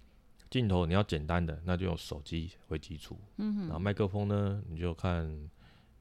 [0.51, 5.49] 镜头你要简单的，那就用手机为基础，嗯哼，然后麦克风呢，你就看。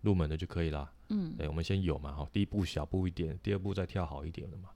[0.02, 4.70] 入门的就可以了，嗯，对，我们先有嘛，好，第一步小步一点，第二步再跳好一点的嘛，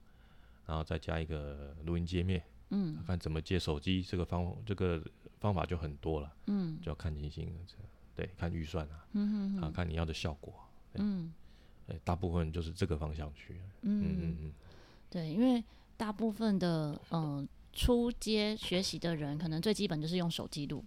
[0.66, 5.02] 然后再加一个录音界面，嗯，看怎么接手机，这个方这个
[5.40, 7.52] 方法就很多了，嗯，就要看情形，
[8.14, 10.54] 对，看预算啊，嗯哼哼，啊，看你要的效果，
[10.94, 11.32] 嗯，
[11.86, 14.52] 对，大部分就是这个方向去，嗯嗯嗯，
[15.08, 15.62] 对，因为
[15.96, 20.84] 大部分的嗯、呃、初阶学习的人，可能最基本就是用手机录。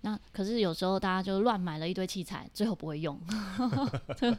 [0.00, 3.20] 那可是有时候大家就乱买了一堆器材，最后不会用，
[4.16, 4.38] 这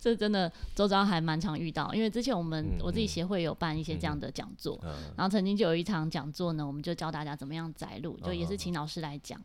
[0.00, 1.92] 这真的周遭还蛮常遇到。
[1.92, 9.38] 因为之前我们、嗯、我自己协会有办一些这样的讲座，嗯、然后曾经就有一场讲座呢，我们就教大家怎么样载录，就也是请老师来讲，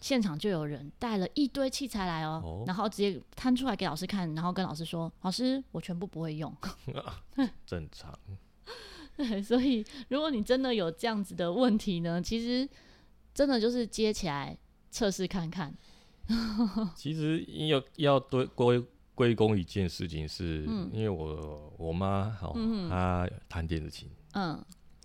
[0.00, 6.54] 现场就有人带了一堆器材来哦，哦然后直接摊出来给老师看，然后跟老师说：“老师，我全部不会用。
[7.66, 8.18] ”正常。
[9.16, 12.66] 对，所以如果你真的有这样子的问题呢，其实。
[13.36, 14.56] 真的就是接起来
[14.90, 15.76] 测试看看。
[16.96, 18.82] 其实要要对归
[19.14, 24.58] 归功一件事情是，嗯、因为我我妈好，嗯、她弹电子琴，嗯，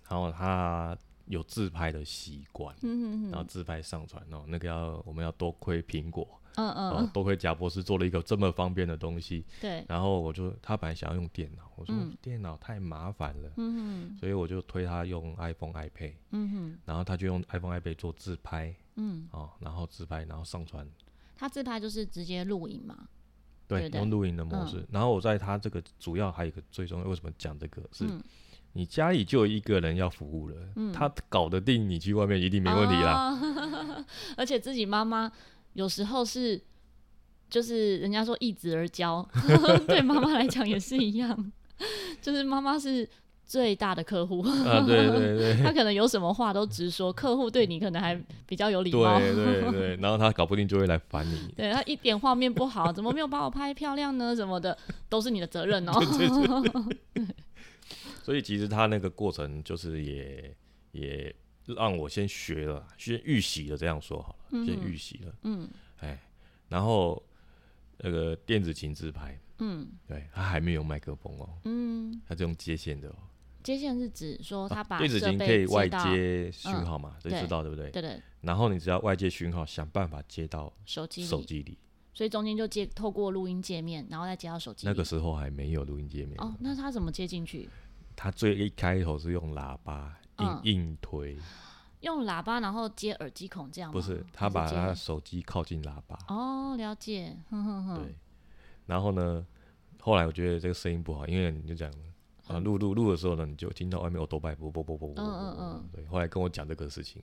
[0.08, 20.86] 然后她有自拍的习惯，嗯哼哼，然后自拍上传哦，那个要我们要多亏苹果，嗯嗯，哦，多亏贾博士做了一个这么方便的东西，对，然后我就他本来想要用电脑，我说电脑太麻烦了，嗯，所以我就推他用 iPhone、iPad，嗯哼，然后他就用 iPhone、iPad 做自拍，嗯，哦，然后自拍，然后上传，
[21.36, 23.08] 他自拍就是直接录影嘛，
[23.66, 28.06] 对，用录影的模式，然后我在他这个主要还有一个最重要，为什么讲这个是？
[28.74, 33.34] 你家里就有一个人要服务了，嗯、他搞得定，你去外面一定没问题啦。
[33.34, 35.30] 哦、 而且自己妈妈
[35.74, 36.60] 有时候是，
[37.48, 39.28] 就是人家说一子而教，
[39.86, 41.52] 对妈妈来讲也是一样，
[42.20, 43.08] 就是妈妈是
[43.44, 44.40] 最大的客户。
[44.42, 49.18] 啊，对对对，他 可能有什么话都直说，客户对你可能还比较有礼貌。
[49.18, 51.52] 对对对，然后他搞不定就会来烦你。
[51.56, 54.34] 对，他一点画面不好，怎么没有把我拍漂亮呢？
[54.36, 54.76] 什么的，
[55.08, 55.92] 都是你的责任哦。
[55.94, 57.26] 对对对
[58.22, 60.54] 所以其实他那个过程就是也
[60.92, 61.34] 也
[61.66, 66.20] 让我先学了，先预习了，这样说好了，嗯、先预习了，嗯，哎，
[66.68, 67.22] 然后
[67.98, 73.16] 那个电子琴自拍，嗯，对，他还没有麦克风哦，嗯，他是用接线的哦，
[73.62, 77.90] 接线是指说他把、啊、电子琴可以外接讯号嘛，这、嗯、知道对不对？
[77.90, 78.22] 对，对对。
[78.40, 81.78] 然后你只要外接讯号，想办法接到手机手机里。
[82.14, 84.86] 所以中间就接透过录音界面，然后再接到手机。
[84.86, 87.68] 那个时候还没有录音界面哦，那他怎么接进去？
[88.14, 91.36] 他最一开头是用喇叭硬、嗯、硬推，
[92.00, 93.92] 用喇叭然后接耳机孔这样吗？
[93.92, 96.18] 不是，他把他手机靠近喇叭。
[96.28, 97.36] 哦，了解。
[97.50, 98.02] 哼哼哼。
[98.02, 98.14] 对。
[98.86, 99.46] 然后呢，
[100.00, 101.92] 后来我觉得这个声音不好，因为你就讲
[102.48, 105.24] 啊，录录录的时候呢，你就听到外面有多拜啵啵啵啵啵。
[105.24, 105.88] 嗯嗯嗯。
[105.92, 106.06] 对。
[106.06, 107.22] 后来跟我讲这个事情，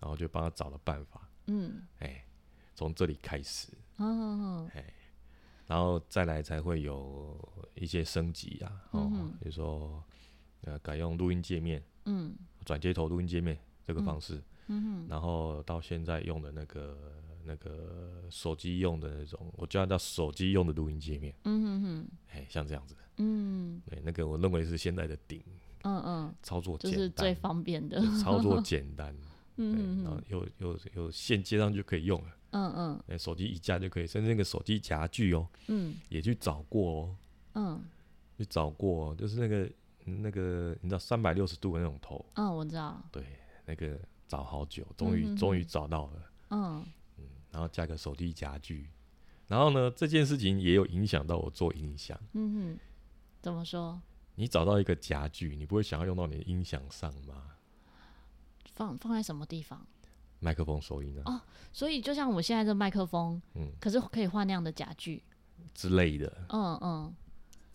[0.00, 1.28] 然后就帮他找了办法。
[1.46, 1.86] 嗯。
[2.00, 2.24] 哎，
[2.74, 3.68] 从这里开始。
[3.98, 4.70] 嗯嗯嗯。
[4.74, 4.84] 哎，
[5.66, 7.38] 然后再来才会有
[7.74, 10.02] 一些升级啊，哦，比如说。
[10.62, 16.96] 呃，改用录音界面，嗯，转接头录音界面这个方式，嗯，然后到现在用的那个
[17.44, 25.42] 那个手机用的那种，我叫它叫手机用的录音界面，嗯哼哼，哎，像这样子，嗯，对，那个我认为是现在的顶，
[25.82, 29.14] 嗯嗯，操作简单，就是最方便的，操作简单，
[29.56, 37.16] 嗯，然后又又又线接上就可以用了，嗯嗯，哎，手机一架就可以，甚至那个手机夹具哦，嗯，也去找过哦，
[37.54, 37.80] 嗯，
[38.38, 39.70] 去找过，就是那个。
[40.08, 42.24] 那个你知道三百六十度的那种头？
[42.34, 43.00] 嗯，我知道。
[43.12, 43.24] 对，
[43.66, 46.30] 那个找好久，终于终于找到了。
[46.50, 46.84] 嗯
[47.18, 48.88] 嗯，然后加个手机夹具，
[49.46, 52.18] 然后呢，这件事情也有影响到我做音响。
[52.32, 52.78] 嗯哼，
[53.40, 54.00] 怎么说？
[54.34, 57.56] 你找到一个夹具，你不会想要用到你的音响上吗？
[58.74, 59.86] 放放在什么地方？
[60.40, 61.22] 麦克风收音呢？
[61.24, 61.40] 哦，
[61.72, 65.22] 所以就像我现在这麦克风，嗯，可是可以换那样的夹具
[65.74, 66.46] 之类的。
[66.50, 67.14] 嗯嗯。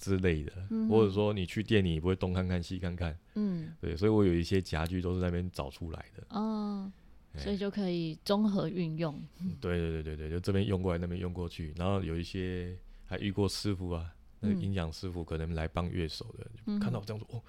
[0.04, 6.92] 之类的，嗯、或者说你去店里你不会东看看西看看，嗯，对，所以我有一些家具都是在那边找出来的，哦，
[7.36, 9.18] 欸、所以就可以综合运用。
[9.62, 14.06] 对对对对对，就这边用过来，那边用过去，然后有一些还遇过师傅啊，
[14.42, 17.42] 那个音响师傅可能来帮乐手的，嗯、就看到我这样说，哦，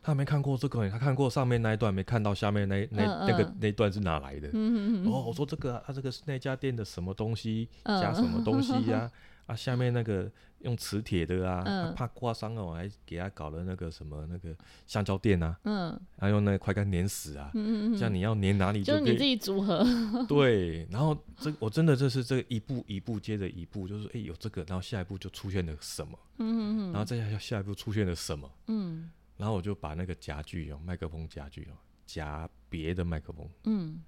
[0.00, 4.48] 他没看过这个，他看过上面那一段，没看到下面那那、嗯、那个那段是哪来的？
[4.52, 9.12] 嗯嗯哦，我说这个，他、啊、这个是那家店的什么东西加什么东西呀、啊？
[9.46, 10.30] 嗯啊，下面那个
[10.60, 14.54] 用磁铁的啊，嗯、怕刮伤了，我还给他搞了那个什么那个
[14.86, 19.84] 橡胶垫啊，嗯，然后用那个快干粘死啊，嗯嗯嗯，像你要粘哪里就，就是你自己组合，
[20.26, 34.02] 对，然后这我真的这是这一步一步接着一步，就是哎、欸、有这个，然后下一步就出现了什么，嗯嗯，然后再下下一步出现了什么，嗯，然后我就把那个夹具哦，麦克风夹具哦，夹别的麦克风，嗯，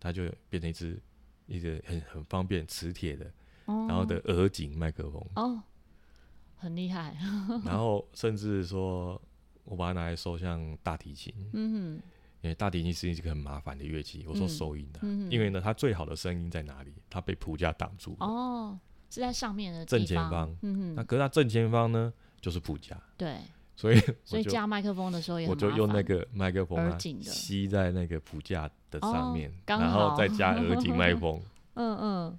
[0.00, 1.00] 它就变成一只
[1.46, 3.30] 一个很很方便磁铁的。
[3.88, 5.62] 然后的耳颈麦克风哦，
[6.56, 7.16] 很厉害。
[7.64, 9.20] 然后甚至说，
[9.64, 12.02] 我把它拿来收像大提琴，嗯哼，
[12.42, 16.92] 因为大提琴是一个很麻烦的乐器，我说收音的，因为呢，它最好的声音在哪里？
[17.08, 18.78] 它被谱架挡住哦，
[19.10, 23.38] 是在上面的正前方，嗯哼，那可是它正前方呢，就是谱架，对，
[23.76, 31.42] 所以所以加麦克风的时候也，我就用那个麦克风吸在那个谱架的上面，然后再加耳颈麦克风，
[31.74, 32.38] 嗯 嗯。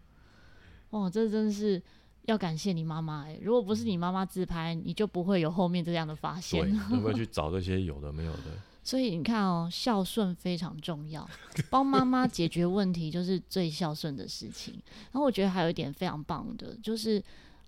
[0.92, 1.82] 哦，这真的是
[2.26, 3.40] 要感谢你妈妈哎！
[3.42, 6.62] 如果不是你妈妈自拍，你就不会有后面这样的发现。
[6.62, 8.44] 对，有没有去 找这些有的没有的？
[8.84, 11.28] 所以你看哦，孝顺非常重要，
[11.70, 14.74] 帮妈妈解决问题就是最孝顺的事情。
[15.12, 17.20] 然后我觉得还有一点非常棒的，就是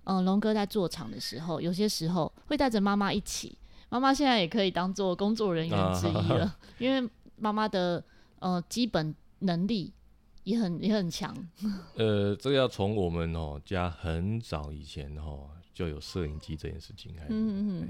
[0.03, 3.57] 嗯、呃，龙哥在做场的时候，有些时候会带着妈妈一起。
[3.89, 8.03] 妈妈现在也可以当做工作人员之一了，啊、 因为妈妈的
[8.39, 9.93] 呃基本能力。
[10.43, 11.35] 也很也很强。
[11.95, 17.27] 呃，这个要从我们哦家很早以前哦就有摄影机这件事情开始。
[17.29, 17.89] 嗯嗯嗯。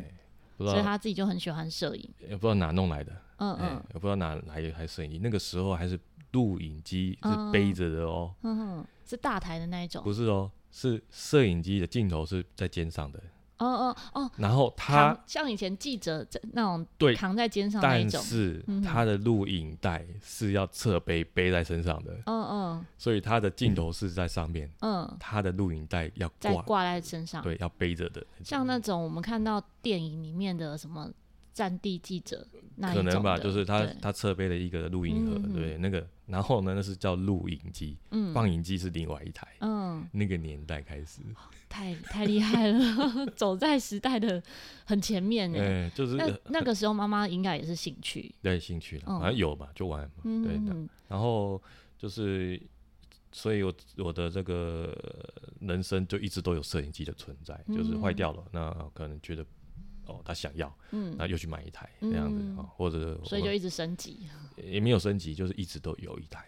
[0.60, 6.00] 所以他自己就很喜欢摄影，也不知道哪弄来的，嗯嗯，也不知道哪哪一台摄影机，那个时候还是
[6.32, 13.22] 录影机是背着的哦，嗯哼，是大台的那一种，不是哦，是摄影机的镜头是在肩上的。
[13.64, 31.10] 哦哦哦，然后他像以前记者在那种对扛在肩上那种，但是他的录影带是要侧背背在身上的，嗯嗯，所以他的镜头是在上面，嗯，他的录影带要挂挂在身上，对，要背着的，像那种我们看到电影里面的什么。
[31.54, 32.46] 战地记者，
[32.82, 37.96] 可能吧，就是他他侧背了一个录音盒，对，那个，然后呢，那是叫录影机，
[38.34, 41.22] 放映机是另外一台，嗯，那个年代开始，
[41.70, 44.42] 太太厉害了， 走在时代的
[44.84, 46.16] 很前面呢，对，就是。
[46.16, 50.76] 那那个时候妈妈应该也是兴趣， 对，兴趣了，反正有吧，就玩嘛，对的，
[51.08, 51.62] 然后
[52.00, 52.60] 就是，
[53.32, 54.92] 所以我我的这个
[55.60, 59.46] 人生就一直都有摄影机的存在，就是坏掉了，那可能觉得。
[60.06, 66.46] 哦，他想要，嗯，那又去买一台这样子啊，嗯、或者所以就一直升级，也没有升级，就是一直都有一台。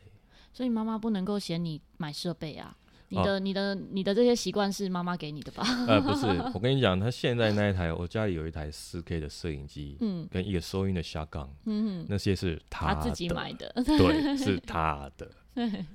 [0.53, 2.77] 所以妈妈不能够嫌你买设备啊，
[3.09, 5.63] 你的、哦、你的、你的这些习惯是妈妈给你的吧？
[5.85, 15.29] 呃，不是， 我跟你讲，他现在那一台，我家里有一台四 K 的摄影机，嗯，跟一个收音的下杠，嗯，那些是他，他自己买的，对，是他的。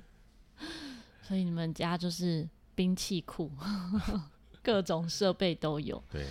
[1.23, 3.51] 所以你们家就是兵器库，
[4.61, 6.25] 各种设备都有，对。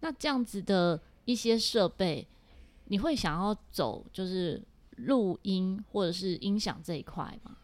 [0.00, 2.26] 那这样子的一些设备，
[2.84, 4.62] 你会想要走就是
[4.96, 7.56] 录音或者是音响这一块吗？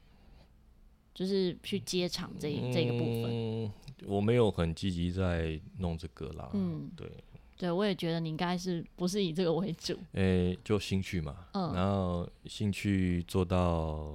[1.14, 3.24] 就是去接场这一这个部分。
[3.30, 3.72] 嗯，
[4.06, 6.50] 我没有很积极在弄这个啦。
[6.54, 7.06] 嗯，对，
[7.58, 9.92] 对我也觉得你应该是不是以这个为主？
[10.12, 11.46] 诶、欸，就兴趣嘛。
[11.52, 14.10] 嗯，然后兴趣做到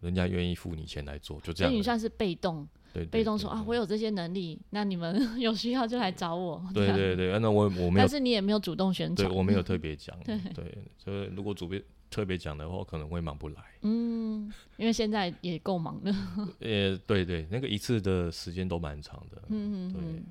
[0.00, 1.70] 人家愿意付你钱来做，就这样。
[1.70, 2.68] 所以你算是被动。
[2.92, 6.62] 对对对对，被动说啊，我有这些能力，那你们 有需要就来找我。
[6.74, 10.16] 对对对，那我我没有，但是你也没有主动宣传，对我没有 特别讲。
[10.24, 13.56] 对对，所以如果主编特别讲的话，可能会忙不来。
[13.80, 16.14] 嗯，因为现在也够忙的。
[16.60, 19.42] 呃，对对，那个一次的时间都蛮长的。
[19.48, 20.24] 嗯嗯嗯，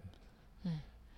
[0.64, 0.72] 对，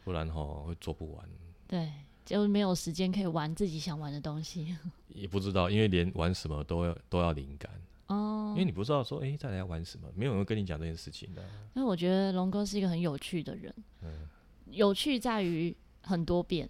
[0.03, 1.25] 不然哈会做不完。
[1.67, 1.91] 对，
[2.25, 4.75] 就没有时间可以玩自己想玩的东西。
[5.09, 7.69] 也不知道，因为连玩什么都要都要灵感。
[8.07, 11.43] 哦，因为你不知道说，哎、欸，再来要玩什么，没有人会跟你讲这件事情的。
[11.73, 14.27] 那我觉得龙哥是一个很有趣的人，嗯，
[14.69, 16.69] 有趣在于很多变，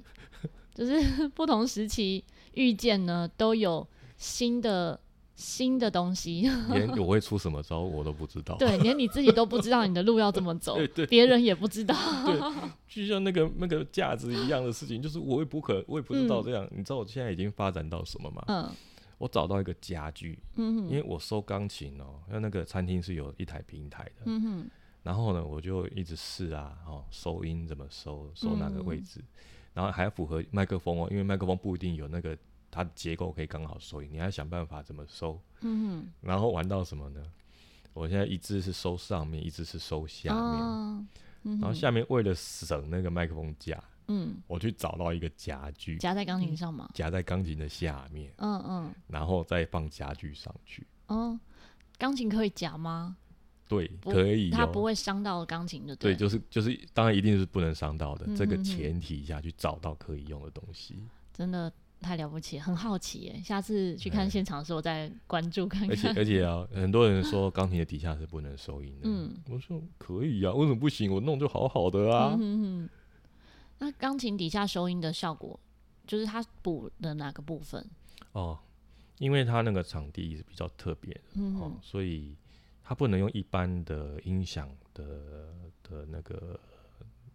[0.74, 3.86] 就是不同时期遇见呢，都有
[4.18, 5.00] 新的
[5.36, 6.48] 新的东西。
[6.72, 10.76] 连我会出什么招我都不知道， 对，连你自己都不知道你的路要怎么走，
[11.10, 11.96] 别对人也不知道。
[12.26, 12.40] 对，
[12.88, 16.64] 就像那个那个架子一样的事情，就是我也不可，我也不知道这样。
[16.66, 18.44] 嗯、你知道我现在已经发展到什么吗？
[18.48, 18.70] 嗯。
[19.18, 24.70] 我找到一个家具，嗯、因为我收钢琴哦、喔，因为那个餐厅是有一台平台的，嗯、
[25.02, 29.26] 然后呢，我就一直试啊，哦，收音怎么收，收哪个位置，嗯、
[29.76, 32.38] 然后还要符合麦克风哦、喔，因为麦克风不一定有那个
[32.70, 37.24] 它的结构可以刚好收音，你还要想办法怎么收，嗯、然后玩到什么呢？
[37.94, 41.06] 我现在一只是收上面，一只是收下面，哦。
[41.44, 43.82] 嗯、然后下面为了省那个麦克风架。
[44.08, 46.90] 嗯，我去找到一个夹具，夹在钢琴上吗？
[46.94, 48.32] 夹在钢琴的下面。
[48.38, 50.86] 嗯嗯，然后再放夹具上去。
[51.08, 51.40] 哦，
[51.98, 53.18] 钢琴可以夹吗？
[53.68, 54.52] 对，可以。
[54.52, 55.96] 它不会伤到钢琴的。
[55.96, 58.28] 对，就是就是，当然一定是不能伤到的。
[58.36, 61.00] 这个前提下去找到可以用的东西，
[61.34, 63.42] 真的太了不起，很好奇耶。
[63.44, 65.90] 下次去看现场的时候再关注看看。
[65.90, 69.02] 而且而且啊，很多人说钢琴的底下是不能收音的。
[69.04, 71.12] 嗯，我说可以啊，为什么不行？
[71.12, 72.38] 我弄就好好的啊。
[72.40, 72.88] 嗯
[73.84, 75.60] 那钢琴底下收音的效果，
[76.08, 77.86] 就是它补的哪个部分？
[78.32, 78.58] 哦，
[79.18, 82.34] 因为它那个场地是比较特别的，嗯、哦，所以
[82.82, 86.58] 它不能用一般的音响的的那个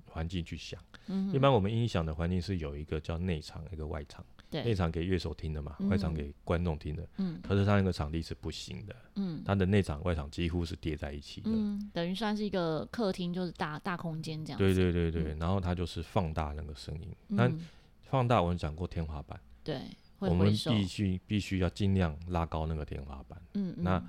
[0.06, 0.82] 环境去想。
[1.08, 4.24] 嗯、一般我们音响的环境是有一个叫内场，一个外场。
[4.50, 7.06] 对内场给乐手听的嘛，嗯、外场给观众听的。
[7.18, 8.96] 嗯，可是他那个场地是不行的。
[9.16, 11.50] 嗯，他的内场外场几乎是叠在一起的。
[11.52, 14.64] 嗯，等于算是一个客厅，就是大大空间这样子。
[14.64, 17.14] 对对对对，嗯、然后他就是放大那个声音。
[17.26, 17.61] 那、嗯、
[18.02, 19.38] 放大我们讲过天花板。
[19.62, 19.82] 对，
[20.18, 23.38] 我们必须必须要尽量拉高那个天花板。
[23.52, 24.02] 嗯，嗯那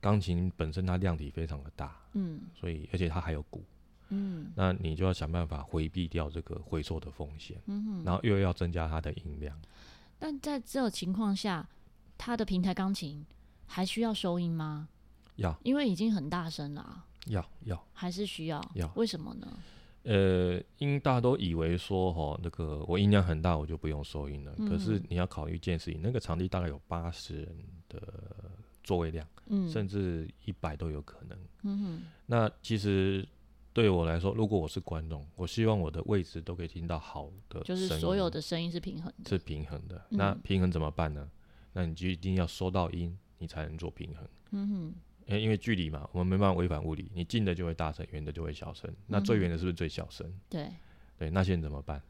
[0.00, 1.96] 钢琴本身它量体非常的大。
[2.12, 3.64] 嗯，所以而且它还有鼓。
[4.10, 7.60] 嗯，那你就要想办法回避掉这个回收的风险。
[8.04, 9.58] 然后又要增加它的音量。
[10.18, 11.68] 但在这个情况下，
[12.16, 13.24] 他的平台钢琴
[13.66, 14.88] 还需要收音吗？
[15.36, 17.06] 要，因为已经很大声了啊。
[17.26, 18.64] 要要，还是需要？
[18.74, 19.58] 要，为什么呢？
[20.04, 24.54] 呃，因大家都以为说，哈，那个我音量很大，我就不用收音了。
[24.58, 28.00] 嗯、可是你要考虑一件事情，那个场地大概有八十人的
[28.84, 31.38] 座位量，嗯、甚至一百都有可能。
[31.64, 33.26] 嗯哼，那其实
[33.76, 40.02] 对我来说，如果我是观众，我希望我的位置都可以听到好的，就是所有的声音是平衡的，是平衡的。
[40.08, 41.20] 那平衡怎么办呢？
[41.22, 41.30] 嗯、
[41.74, 44.26] 那你就一定要收到音，你才能做平衡。
[44.52, 44.94] 嗯哼，
[45.26, 48.90] 因因为距离嘛，我们没办法违反物理，你近的就会大声，远的就会小声。
[49.06, 50.26] 那最远的是不是最小声？
[50.48, 50.70] 对，
[51.18, 52.00] 对，那些人怎么办？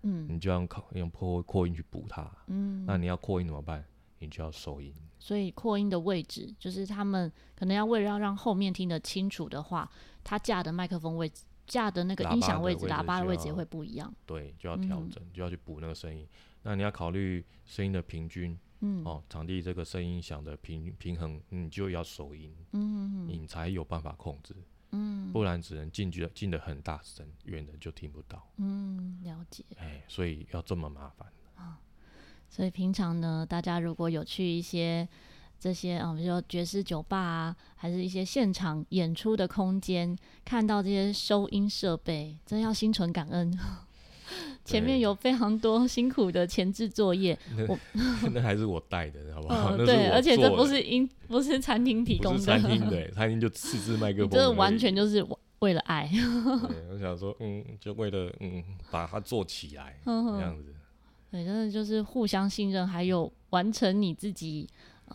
[0.00, 2.26] 嗯，你就要靠用扩扩音去补它。
[2.46, 3.84] 嗯，那你要扩音怎么办？
[4.18, 4.94] 你就要收音。
[5.18, 9.90] 所以扩音的位置，就是他们可能要为了要让后面听得清楚的话，
[10.22, 14.14] 他架的麦克风位置、架的那个音响位置、喇叭的位置也会不一样。
[14.24, 16.26] 对，就要调整，嗯、就要去补那个声音。
[16.62, 24.54] 那你要考虑声音的平均，嗯，哦，场地这个声音响的平平衡，你就要收音，嗯，你才有办法控制。
[24.92, 28.48] 嗯，不然只能进去进的很大声，远的就听不到。
[28.56, 29.64] 嗯，了解。
[29.76, 31.45] 哎，所以要这么麻烦啊。
[32.48, 35.06] 所以平常呢，大家如果有去一些
[35.58, 43.58] 这些啊，比如说爵士酒吧啊，还是一些现场演出的空间，看到这些收音设备，真要心存感恩。
[44.64, 47.78] 前面有非常多辛苦的前置作业，那我
[48.34, 49.76] 那还是我带的，好不好？
[49.76, 55.24] 嗯、对，而且这不是音，不是餐厅提供的，餐厅对， 餐厅就自制麦克风，这完全就是
[55.60, 56.10] 为了爱。
[56.10, 60.74] 对，我想说，嗯，就为了嗯把它做起来这样子。
[61.36, 64.68] 对，真的就是互相信任，还有完成你自己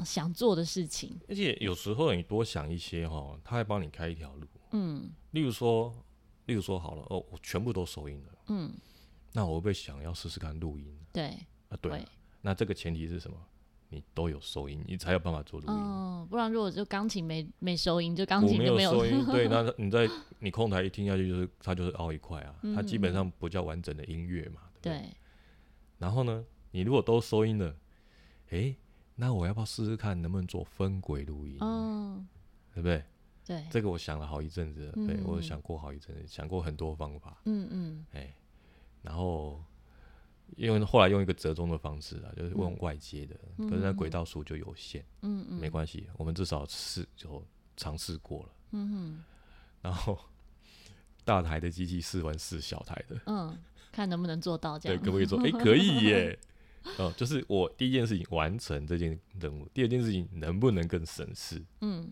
[0.06, 1.20] 想做的事情。
[1.28, 4.48] 而且有时候你多想一些哈，他会帮你开一条路。
[4.72, 5.94] 嗯，例如说，
[6.46, 8.34] 例如说好了，哦，我全部都收音了。
[8.48, 8.72] 嗯。
[9.34, 10.86] 那我会不会想要试试看录音？
[11.12, 11.30] 对
[11.70, 11.92] 啊，对。
[11.92, 12.06] 对
[12.42, 13.38] 那这个前提是什么？
[13.94, 15.74] 你都有收音，你才有办法做录音。
[15.74, 19.24] 哦，不然如果就钢琴没没收音，就钢琴就没有收音。
[19.30, 20.10] 对，那你在
[20.40, 24.62] 你控台一听下去，就是它就是凹一块啊，嗯、它基本上不叫完整的音乐嘛。
[24.82, 25.10] 对，对。
[26.02, 27.76] 然后呢，你如果都收音了，
[28.50, 28.76] 诶，
[29.14, 31.60] 那我要不要试试看能不能做分轨录音？
[31.62, 32.26] 哦，
[32.74, 33.04] 对不对？
[33.46, 33.64] 对。
[33.70, 37.40] 这个我想了好一阵子了，对、嗯、我想过好一阵子，想过很多方法。
[37.46, 38.06] 嗯嗯。
[38.14, 38.34] 哎。
[39.04, 39.64] 然后，
[40.56, 45.06] 因为后来用一个折中的方式啊，就是问外接的，嗯、可是那轨道数就有限。
[45.22, 47.46] 嗯嗯，没关系，我们至少试就
[47.78, 48.50] 尝试过了。
[48.72, 49.24] 嗯哼。
[49.84, 50.18] 然后
[51.24, 53.56] 大台的机器试完试小台的，嗯，
[53.92, 54.98] 看能不能做到这样。
[54.98, 56.40] 对，各位说，哎，可以耶。
[56.98, 61.62] 哦，就是我第一件事情完成这件任务，第二件事情能不能更省事？
[61.82, 62.10] 嗯，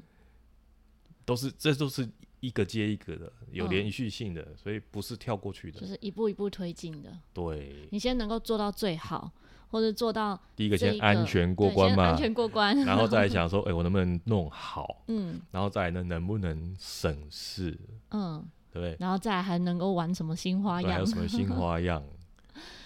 [1.26, 2.08] 都是，这都是。
[2.42, 7.12] 一个接一个的，有连续性的，嗯、所以不是跳过去的，就是一步一步推进的。
[7.34, 9.30] 对，你先能够做到最好，
[9.68, 15.04] 或者做到第一个先安全过关嘛，安全过关，然后再来想说，哎、欸，我能不能弄好？
[15.12, 17.78] 嗯，然后再来呢，能不能省事？
[18.12, 18.42] 嗯，
[18.72, 18.96] 对不对？
[19.00, 20.92] 然后再还能够玩什么新花样？
[20.92, 22.04] 还有 什么新花样？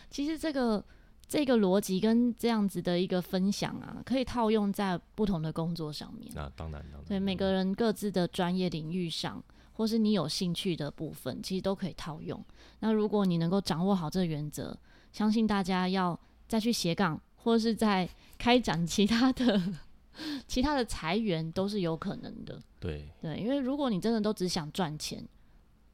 [0.10, 0.84] 其实这个。
[1.26, 6.32] 这个逻辑跟这样子的一个分享啊，可以套用在不同的工作上面。
[6.36, 12.44] 那当然，当然，对每个人各自的专业领域上，或是你有兴趣的部分，其实都可以套用。
[12.82, 14.78] 那如果你能够掌握好这个原则，
[15.12, 18.08] 相信大家要再去斜杠，或是在
[18.38, 19.60] 开展其他的、
[20.48, 22.62] 其他的裁员，都是有可能的。
[22.80, 25.26] 对对，因为如果你真的都只想赚钱，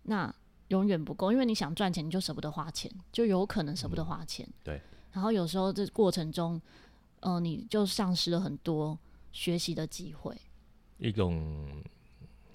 [0.04, 0.34] 那
[0.70, 4.46] 永远不够，因为你想赚钱，你就舍不得花钱，就有可能舍不得花钱。
[4.48, 4.82] 嗯、对。
[5.12, 6.62] 然后有时候这过程中，
[7.22, 8.98] 呃，你就丧失了很多
[9.32, 10.36] 学习的机会，
[11.00, 11.84] 一种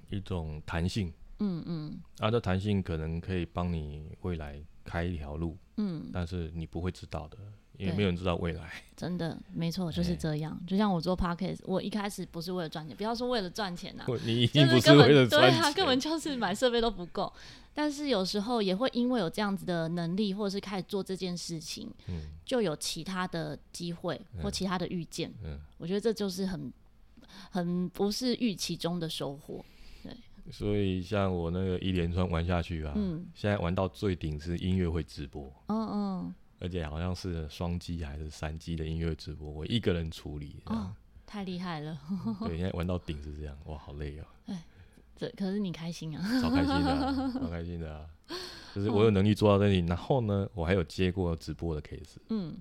[0.09, 7.37] 一种弹性，嗯嗯，啊，这弹性可能可以帮你未来开一条路，嗯，但是你不会知道的。
[7.77, 10.53] 也没有人知道未来， 真的没错，就是这样。
[10.53, 17.33] 欸、就像我做 podcast，我一开始不是为了赚钱，不要说为了赚钱呐，你已经不是为了赚钱，对啊，根本就是买设备都不够。
[17.77, 25.33] 但是有时候也会因为有这样子的能力，或者是开始做这件事情，嗯、就有其他的机会或其他的遇见。
[25.43, 26.73] 嗯，我觉得这就是很
[27.51, 29.65] 很不是预期中的收获。
[30.05, 30.13] 对，
[30.53, 36.35] 所以像我那个一连串玩下去啊，嗯，现在玩到最顶是音乐会直播，嗯嗯。
[36.65, 40.91] 而且好像是双机还是三机的音乐直播，我一个人处理，哦，
[41.27, 41.99] 太厉害了。
[42.41, 44.25] 对，现在玩到顶是这样，哇，好累哦。
[44.47, 44.65] 哎，
[45.15, 48.07] 这可是你开心啊，超开心的，啊，超开心的啊！
[48.75, 52.17] 就是我有能力做到这里，然后呢，我还有接过直播的 case。
[52.31, 52.57] 嗯，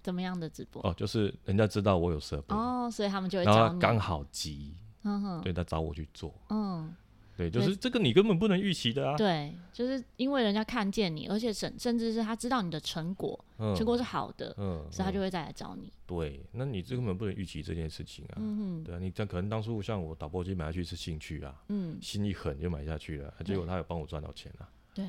[0.00, 0.80] 怎么样的直播？
[0.88, 6.94] 哦，就是人家知道我有设备哦，所以他们就会找你，刚好急，嗯哼，对，他找我去做，嗯。
[7.40, 9.16] 对，就是这个你根本不能预期的啊。
[9.16, 15.90] 对，就是因为人家看见你，而且甚甚至是他知道你的成果，嗯、成果是好的，嗯，所以他就会再来找你。
[16.06, 18.36] 对，那你这根本不能预期这件事情啊。
[18.36, 24.68] 嗯哼对啊，你这可能当初像我导播机买下去是兴趣啊，嗯，心一狠就买下去了，结果他有帮我赚到钱啊。
[24.92, 25.08] 对，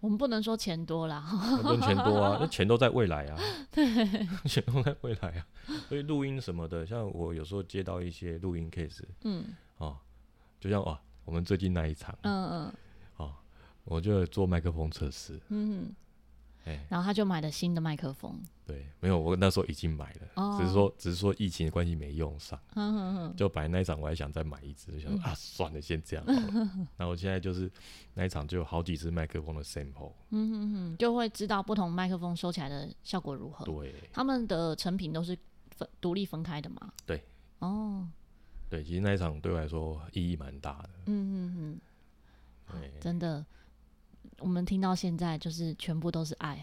[0.00, 1.20] 我们不能说钱多啦，
[1.62, 3.38] 不能钱多啊，那钱都在未来啊。
[3.70, 3.84] 对，
[4.48, 5.46] 钱都在未来啊。
[5.90, 9.44] 所以录音什么的，像我有时候接到一些录音 case，嗯，
[9.76, 9.98] 哦，
[10.58, 10.98] 就像哇。
[11.26, 12.74] 我们最近那一场，嗯嗯，
[13.18, 13.34] 哦，
[13.84, 15.38] 我就做麦克风测试。
[15.48, 15.94] 嗯。
[16.64, 18.36] 欸、然后他就买了新的麦克风。
[18.66, 22.58] 对，没有，我那时候已经买了，哦、只是说，只是说疫情的关系没用上。
[22.74, 23.36] 嗯嗯嗯。
[23.36, 26.70] 就本来那一场我还想再买一支，就想说、嗯、啊，算了，先这样好了。
[26.98, 27.70] 然后我现在就是
[28.14, 30.12] 那一场就有好几支麦克风的 sample。
[30.30, 33.64] 嗯嗯嗯，就会知道不同麦克风收起来的效果如何。
[33.64, 33.94] 对。
[34.12, 35.38] 他们的成品都是
[35.76, 36.92] 分独立分开的嘛？
[37.06, 37.22] 对。
[37.60, 38.08] 哦。
[38.68, 40.90] 对，其实那一场对我来说意义蛮大的。
[41.06, 41.80] 嗯嗯嗯。
[42.72, 43.44] 对，真的。
[44.40, 46.62] 我们听到现在就是全部都是爱，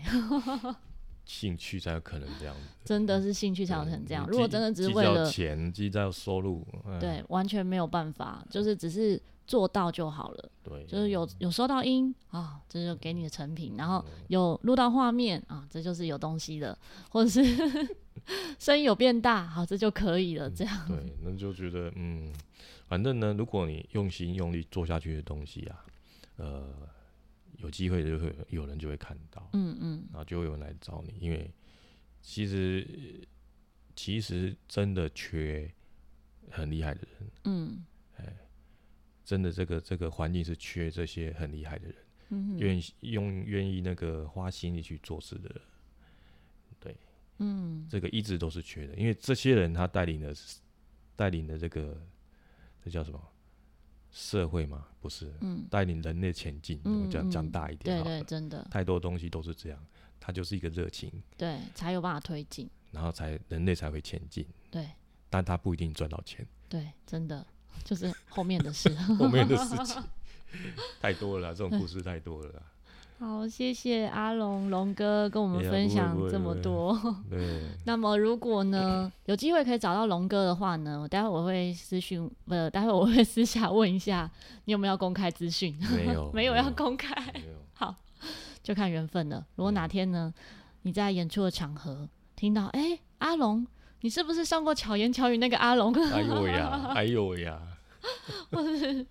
[1.26, 2.62] 兴趣才有可能这样子。
[2.86, 4.28] 真的是兴趣才有可能这样。
[4.28, 6.64] 如果真的只是为了钱，计较收入，
[7.00, 10.52] 对，完全没有办法，就是只是做到就好了。
[10.64, 16.78] 对，就是有有收到音啊，这就给你的成品，然后有录到画面啊，这就是有东西的，
[17.10, 17.44] 或者是
[18.60, 20.50] 声音有变大，好，这就可以了。
[20.50, 22.34] 这样，对，那就觉得嗯，
[22.88, 25.86] 反正呢，如果你用心用力做下去的东西啊，
[26.38, 26.64] 呃。
[27.60, 31.50] 有机会就会有人就会看到，嗯嗯，然后就会有人来找你，因为
[32.22, 33.26] 其实
[33.96, 35.72] 其实真的缺
[36.52, 37.93] 很厉害的人，嗯，哎，
[39.24, 41.96] 真的这个这个环境是缺这些很厉害的人，
[42.30, 45.62] 嗯，愿意用愿意那个花心力去做事的人，
[46.80, 46.98] 对，
[47.40, 50.36] 嗯，这个一直都是缺的，因为这些人他带领的
[51.16, 52.02] 带领的这个
[52.84, 53.22] 这叫什么？
[54.16, 55.34] 社会嘛，不是，
[55.72, 59.86] 带领人类前进，我讲讲大一点，对对，真的，太多东西都是这样，
[60.20, 64.88] 他就是一个热情，对，才有办法推进，然后才人类才会前进，对，
[65.32, 67.44] 但他不一定赚到钱，对，真的
[67.84, 70.04] 就是后面的事， 后面的事情
[71.02, 72.62] 太多了，这种故事太多了。
[73.20, 76.94] 好，谢谢阿龙龙哥跟我们分享这么多。
[77.30, 77.62] 对。
[77.86, 84.30] 那么如果呢，有机会可以找到龙哥的话呢，我待会我会私讯，不，待会我会私下问一下，
[84.66, 85.74] 你有没有公开资讯？
[85.96, 87.16] 没有，没有要公开。
[87.76, 87.96] 好，
[88.62, 89.46] 就看缘分了。
[89.56, 90.34] 如果哪天呢，
[90.82, 93.66] 你在演出的场合听到，哎，阿龙，
[94.04, 95.94] 你是不是上过巧言巧语那个阿龙？
[96.12, 97.60] 哎呦呀， 哎呦呀。
[98.52, 99.06] 或是。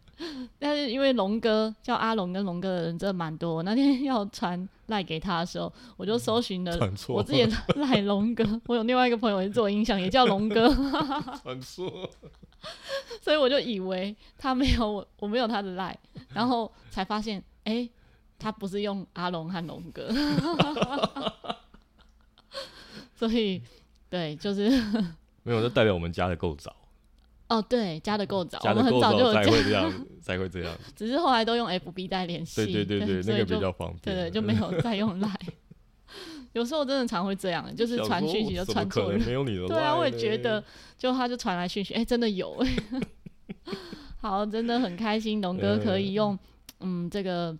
[0.58, 6.72] 但是因为龙哥叫阿龙跟龙哥的人真的蛮多，我那天要传赖给他的时候，我就搜寻了
[7.08, 7.42] 我自己
[7.74, 8.44] 赖龙哥。
[8.68, 10.68] 我有另外一个朋友也做音响，也叫龙哥。
[11.42, 12.08] 传说。
[13.20, 15.98] 所以我就以为他没有我，我没有他的赖，
[16.34, 17.90] 然后才发现，哎、欸，
[18.38, 20.08] 他不是用阿龙和龙哥。
[23.16, 23.60] 所以，
[24.12, 24.68] 对，就是
[25.42, 26.76] 没有，这代表我们加的够早。
[27.48, 30.74] 哦，对，加的够早，我们很早就有加，才会 这样，才会这样。
[30.94, 34.14] 只是后来都用 FB 在联系，对对对对，那个比较方便。
[34.14, 35.32] 对对，就没有再用 Line。
[36.52, 39.18] 有时候真的常会这样，就是传讯息就传错了。
[39.20, 39.64] 没有你的。
[39.68, 40.62] 对啊，我也觉得，
[40.98, 42.68] 就他就传来讯息，哎，真的有哎。
[44.18, 46.38] 好，真的很开心，龙哥可以用
[46.80, 47.56] 嗯这个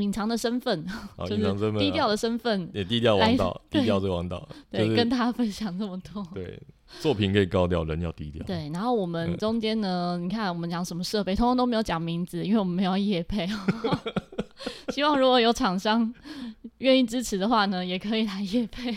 [0.00, 0.86] 隐藏的身份，
[1.26, 4.48] 就是低调的身份，也低调王道，低调是王道。
[4.70, 6.26] 对，跟大家分享这么多。
[6.34, 6.60] 对。
[7.00, 8.42] 作品可以高调，人要低调。
[8.46, 13.46] 对，然后我们中间呢，嗯、你看我们讲什么设备，通通都没有讲名字，因为我们没有业配。
[14.88, 16.10] 希望如果有厂商
[16.78, 18.96] 愿意支持的话呢，也可以来夜配。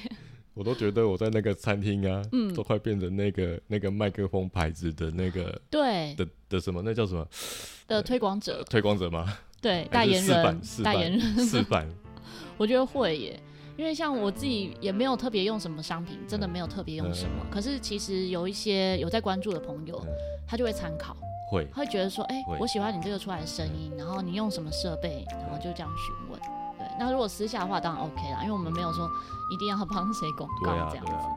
[0.54, 7.28] 我都觉得我在那个餐厅啊，嗯，都快变成那个那个麦克风牌子的那个对的的什么，那叫什么
[7.88, 8.64] 的推广者？
[8.70, 9.38] 推广者吗？
[9.62, 11.88] 对，代言人，代言人示范。
[12.57, 13.39] 我觉得会耶。
[13.78, 17.32] 因为像我自己也没有特别用什么商品，真的没有特别用什么。
[17.41, 20.09] 嗯、可是其实有一些有在关注的朋友，嗯、
[20.45, 21.16] 他就会参考，
[21.49, 26.39] 会会觉得说，哎、欸，我喜欢你这个出来的声音，然后你用什么设备，然后就这样询问。
[26.78, 29.09] 对，那如果私下的话，当然 OK 啦，因为我们没有说
[29.51, 31.12] 一定要帮谁广告这样子。
[31.12, 31.36] 对，啊对，啊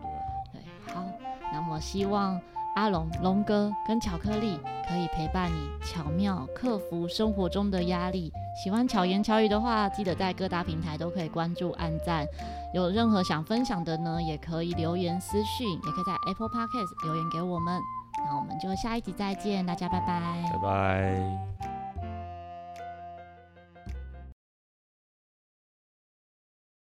[0.52, 1.04] 对，啊、对，好，
[1.52, 2.38] 那么希望。
[2.74, 4.58] 阿龙龙哥跟巧克力
[4.88, 8.32] 可以陪伴你巧妙克服生活中的压力。
[8.62, 12.26] 喜欢巧言巧语的话，记得在各大平台都可以关注、按赞。
[12.72, 17.80] 有任何想分享的呢，也可以留言私讯，也可以在 Apple Podcast 留言给我们。
[18.26, 21.73] 那我们就下一集再见，大家拜拜，拜拜。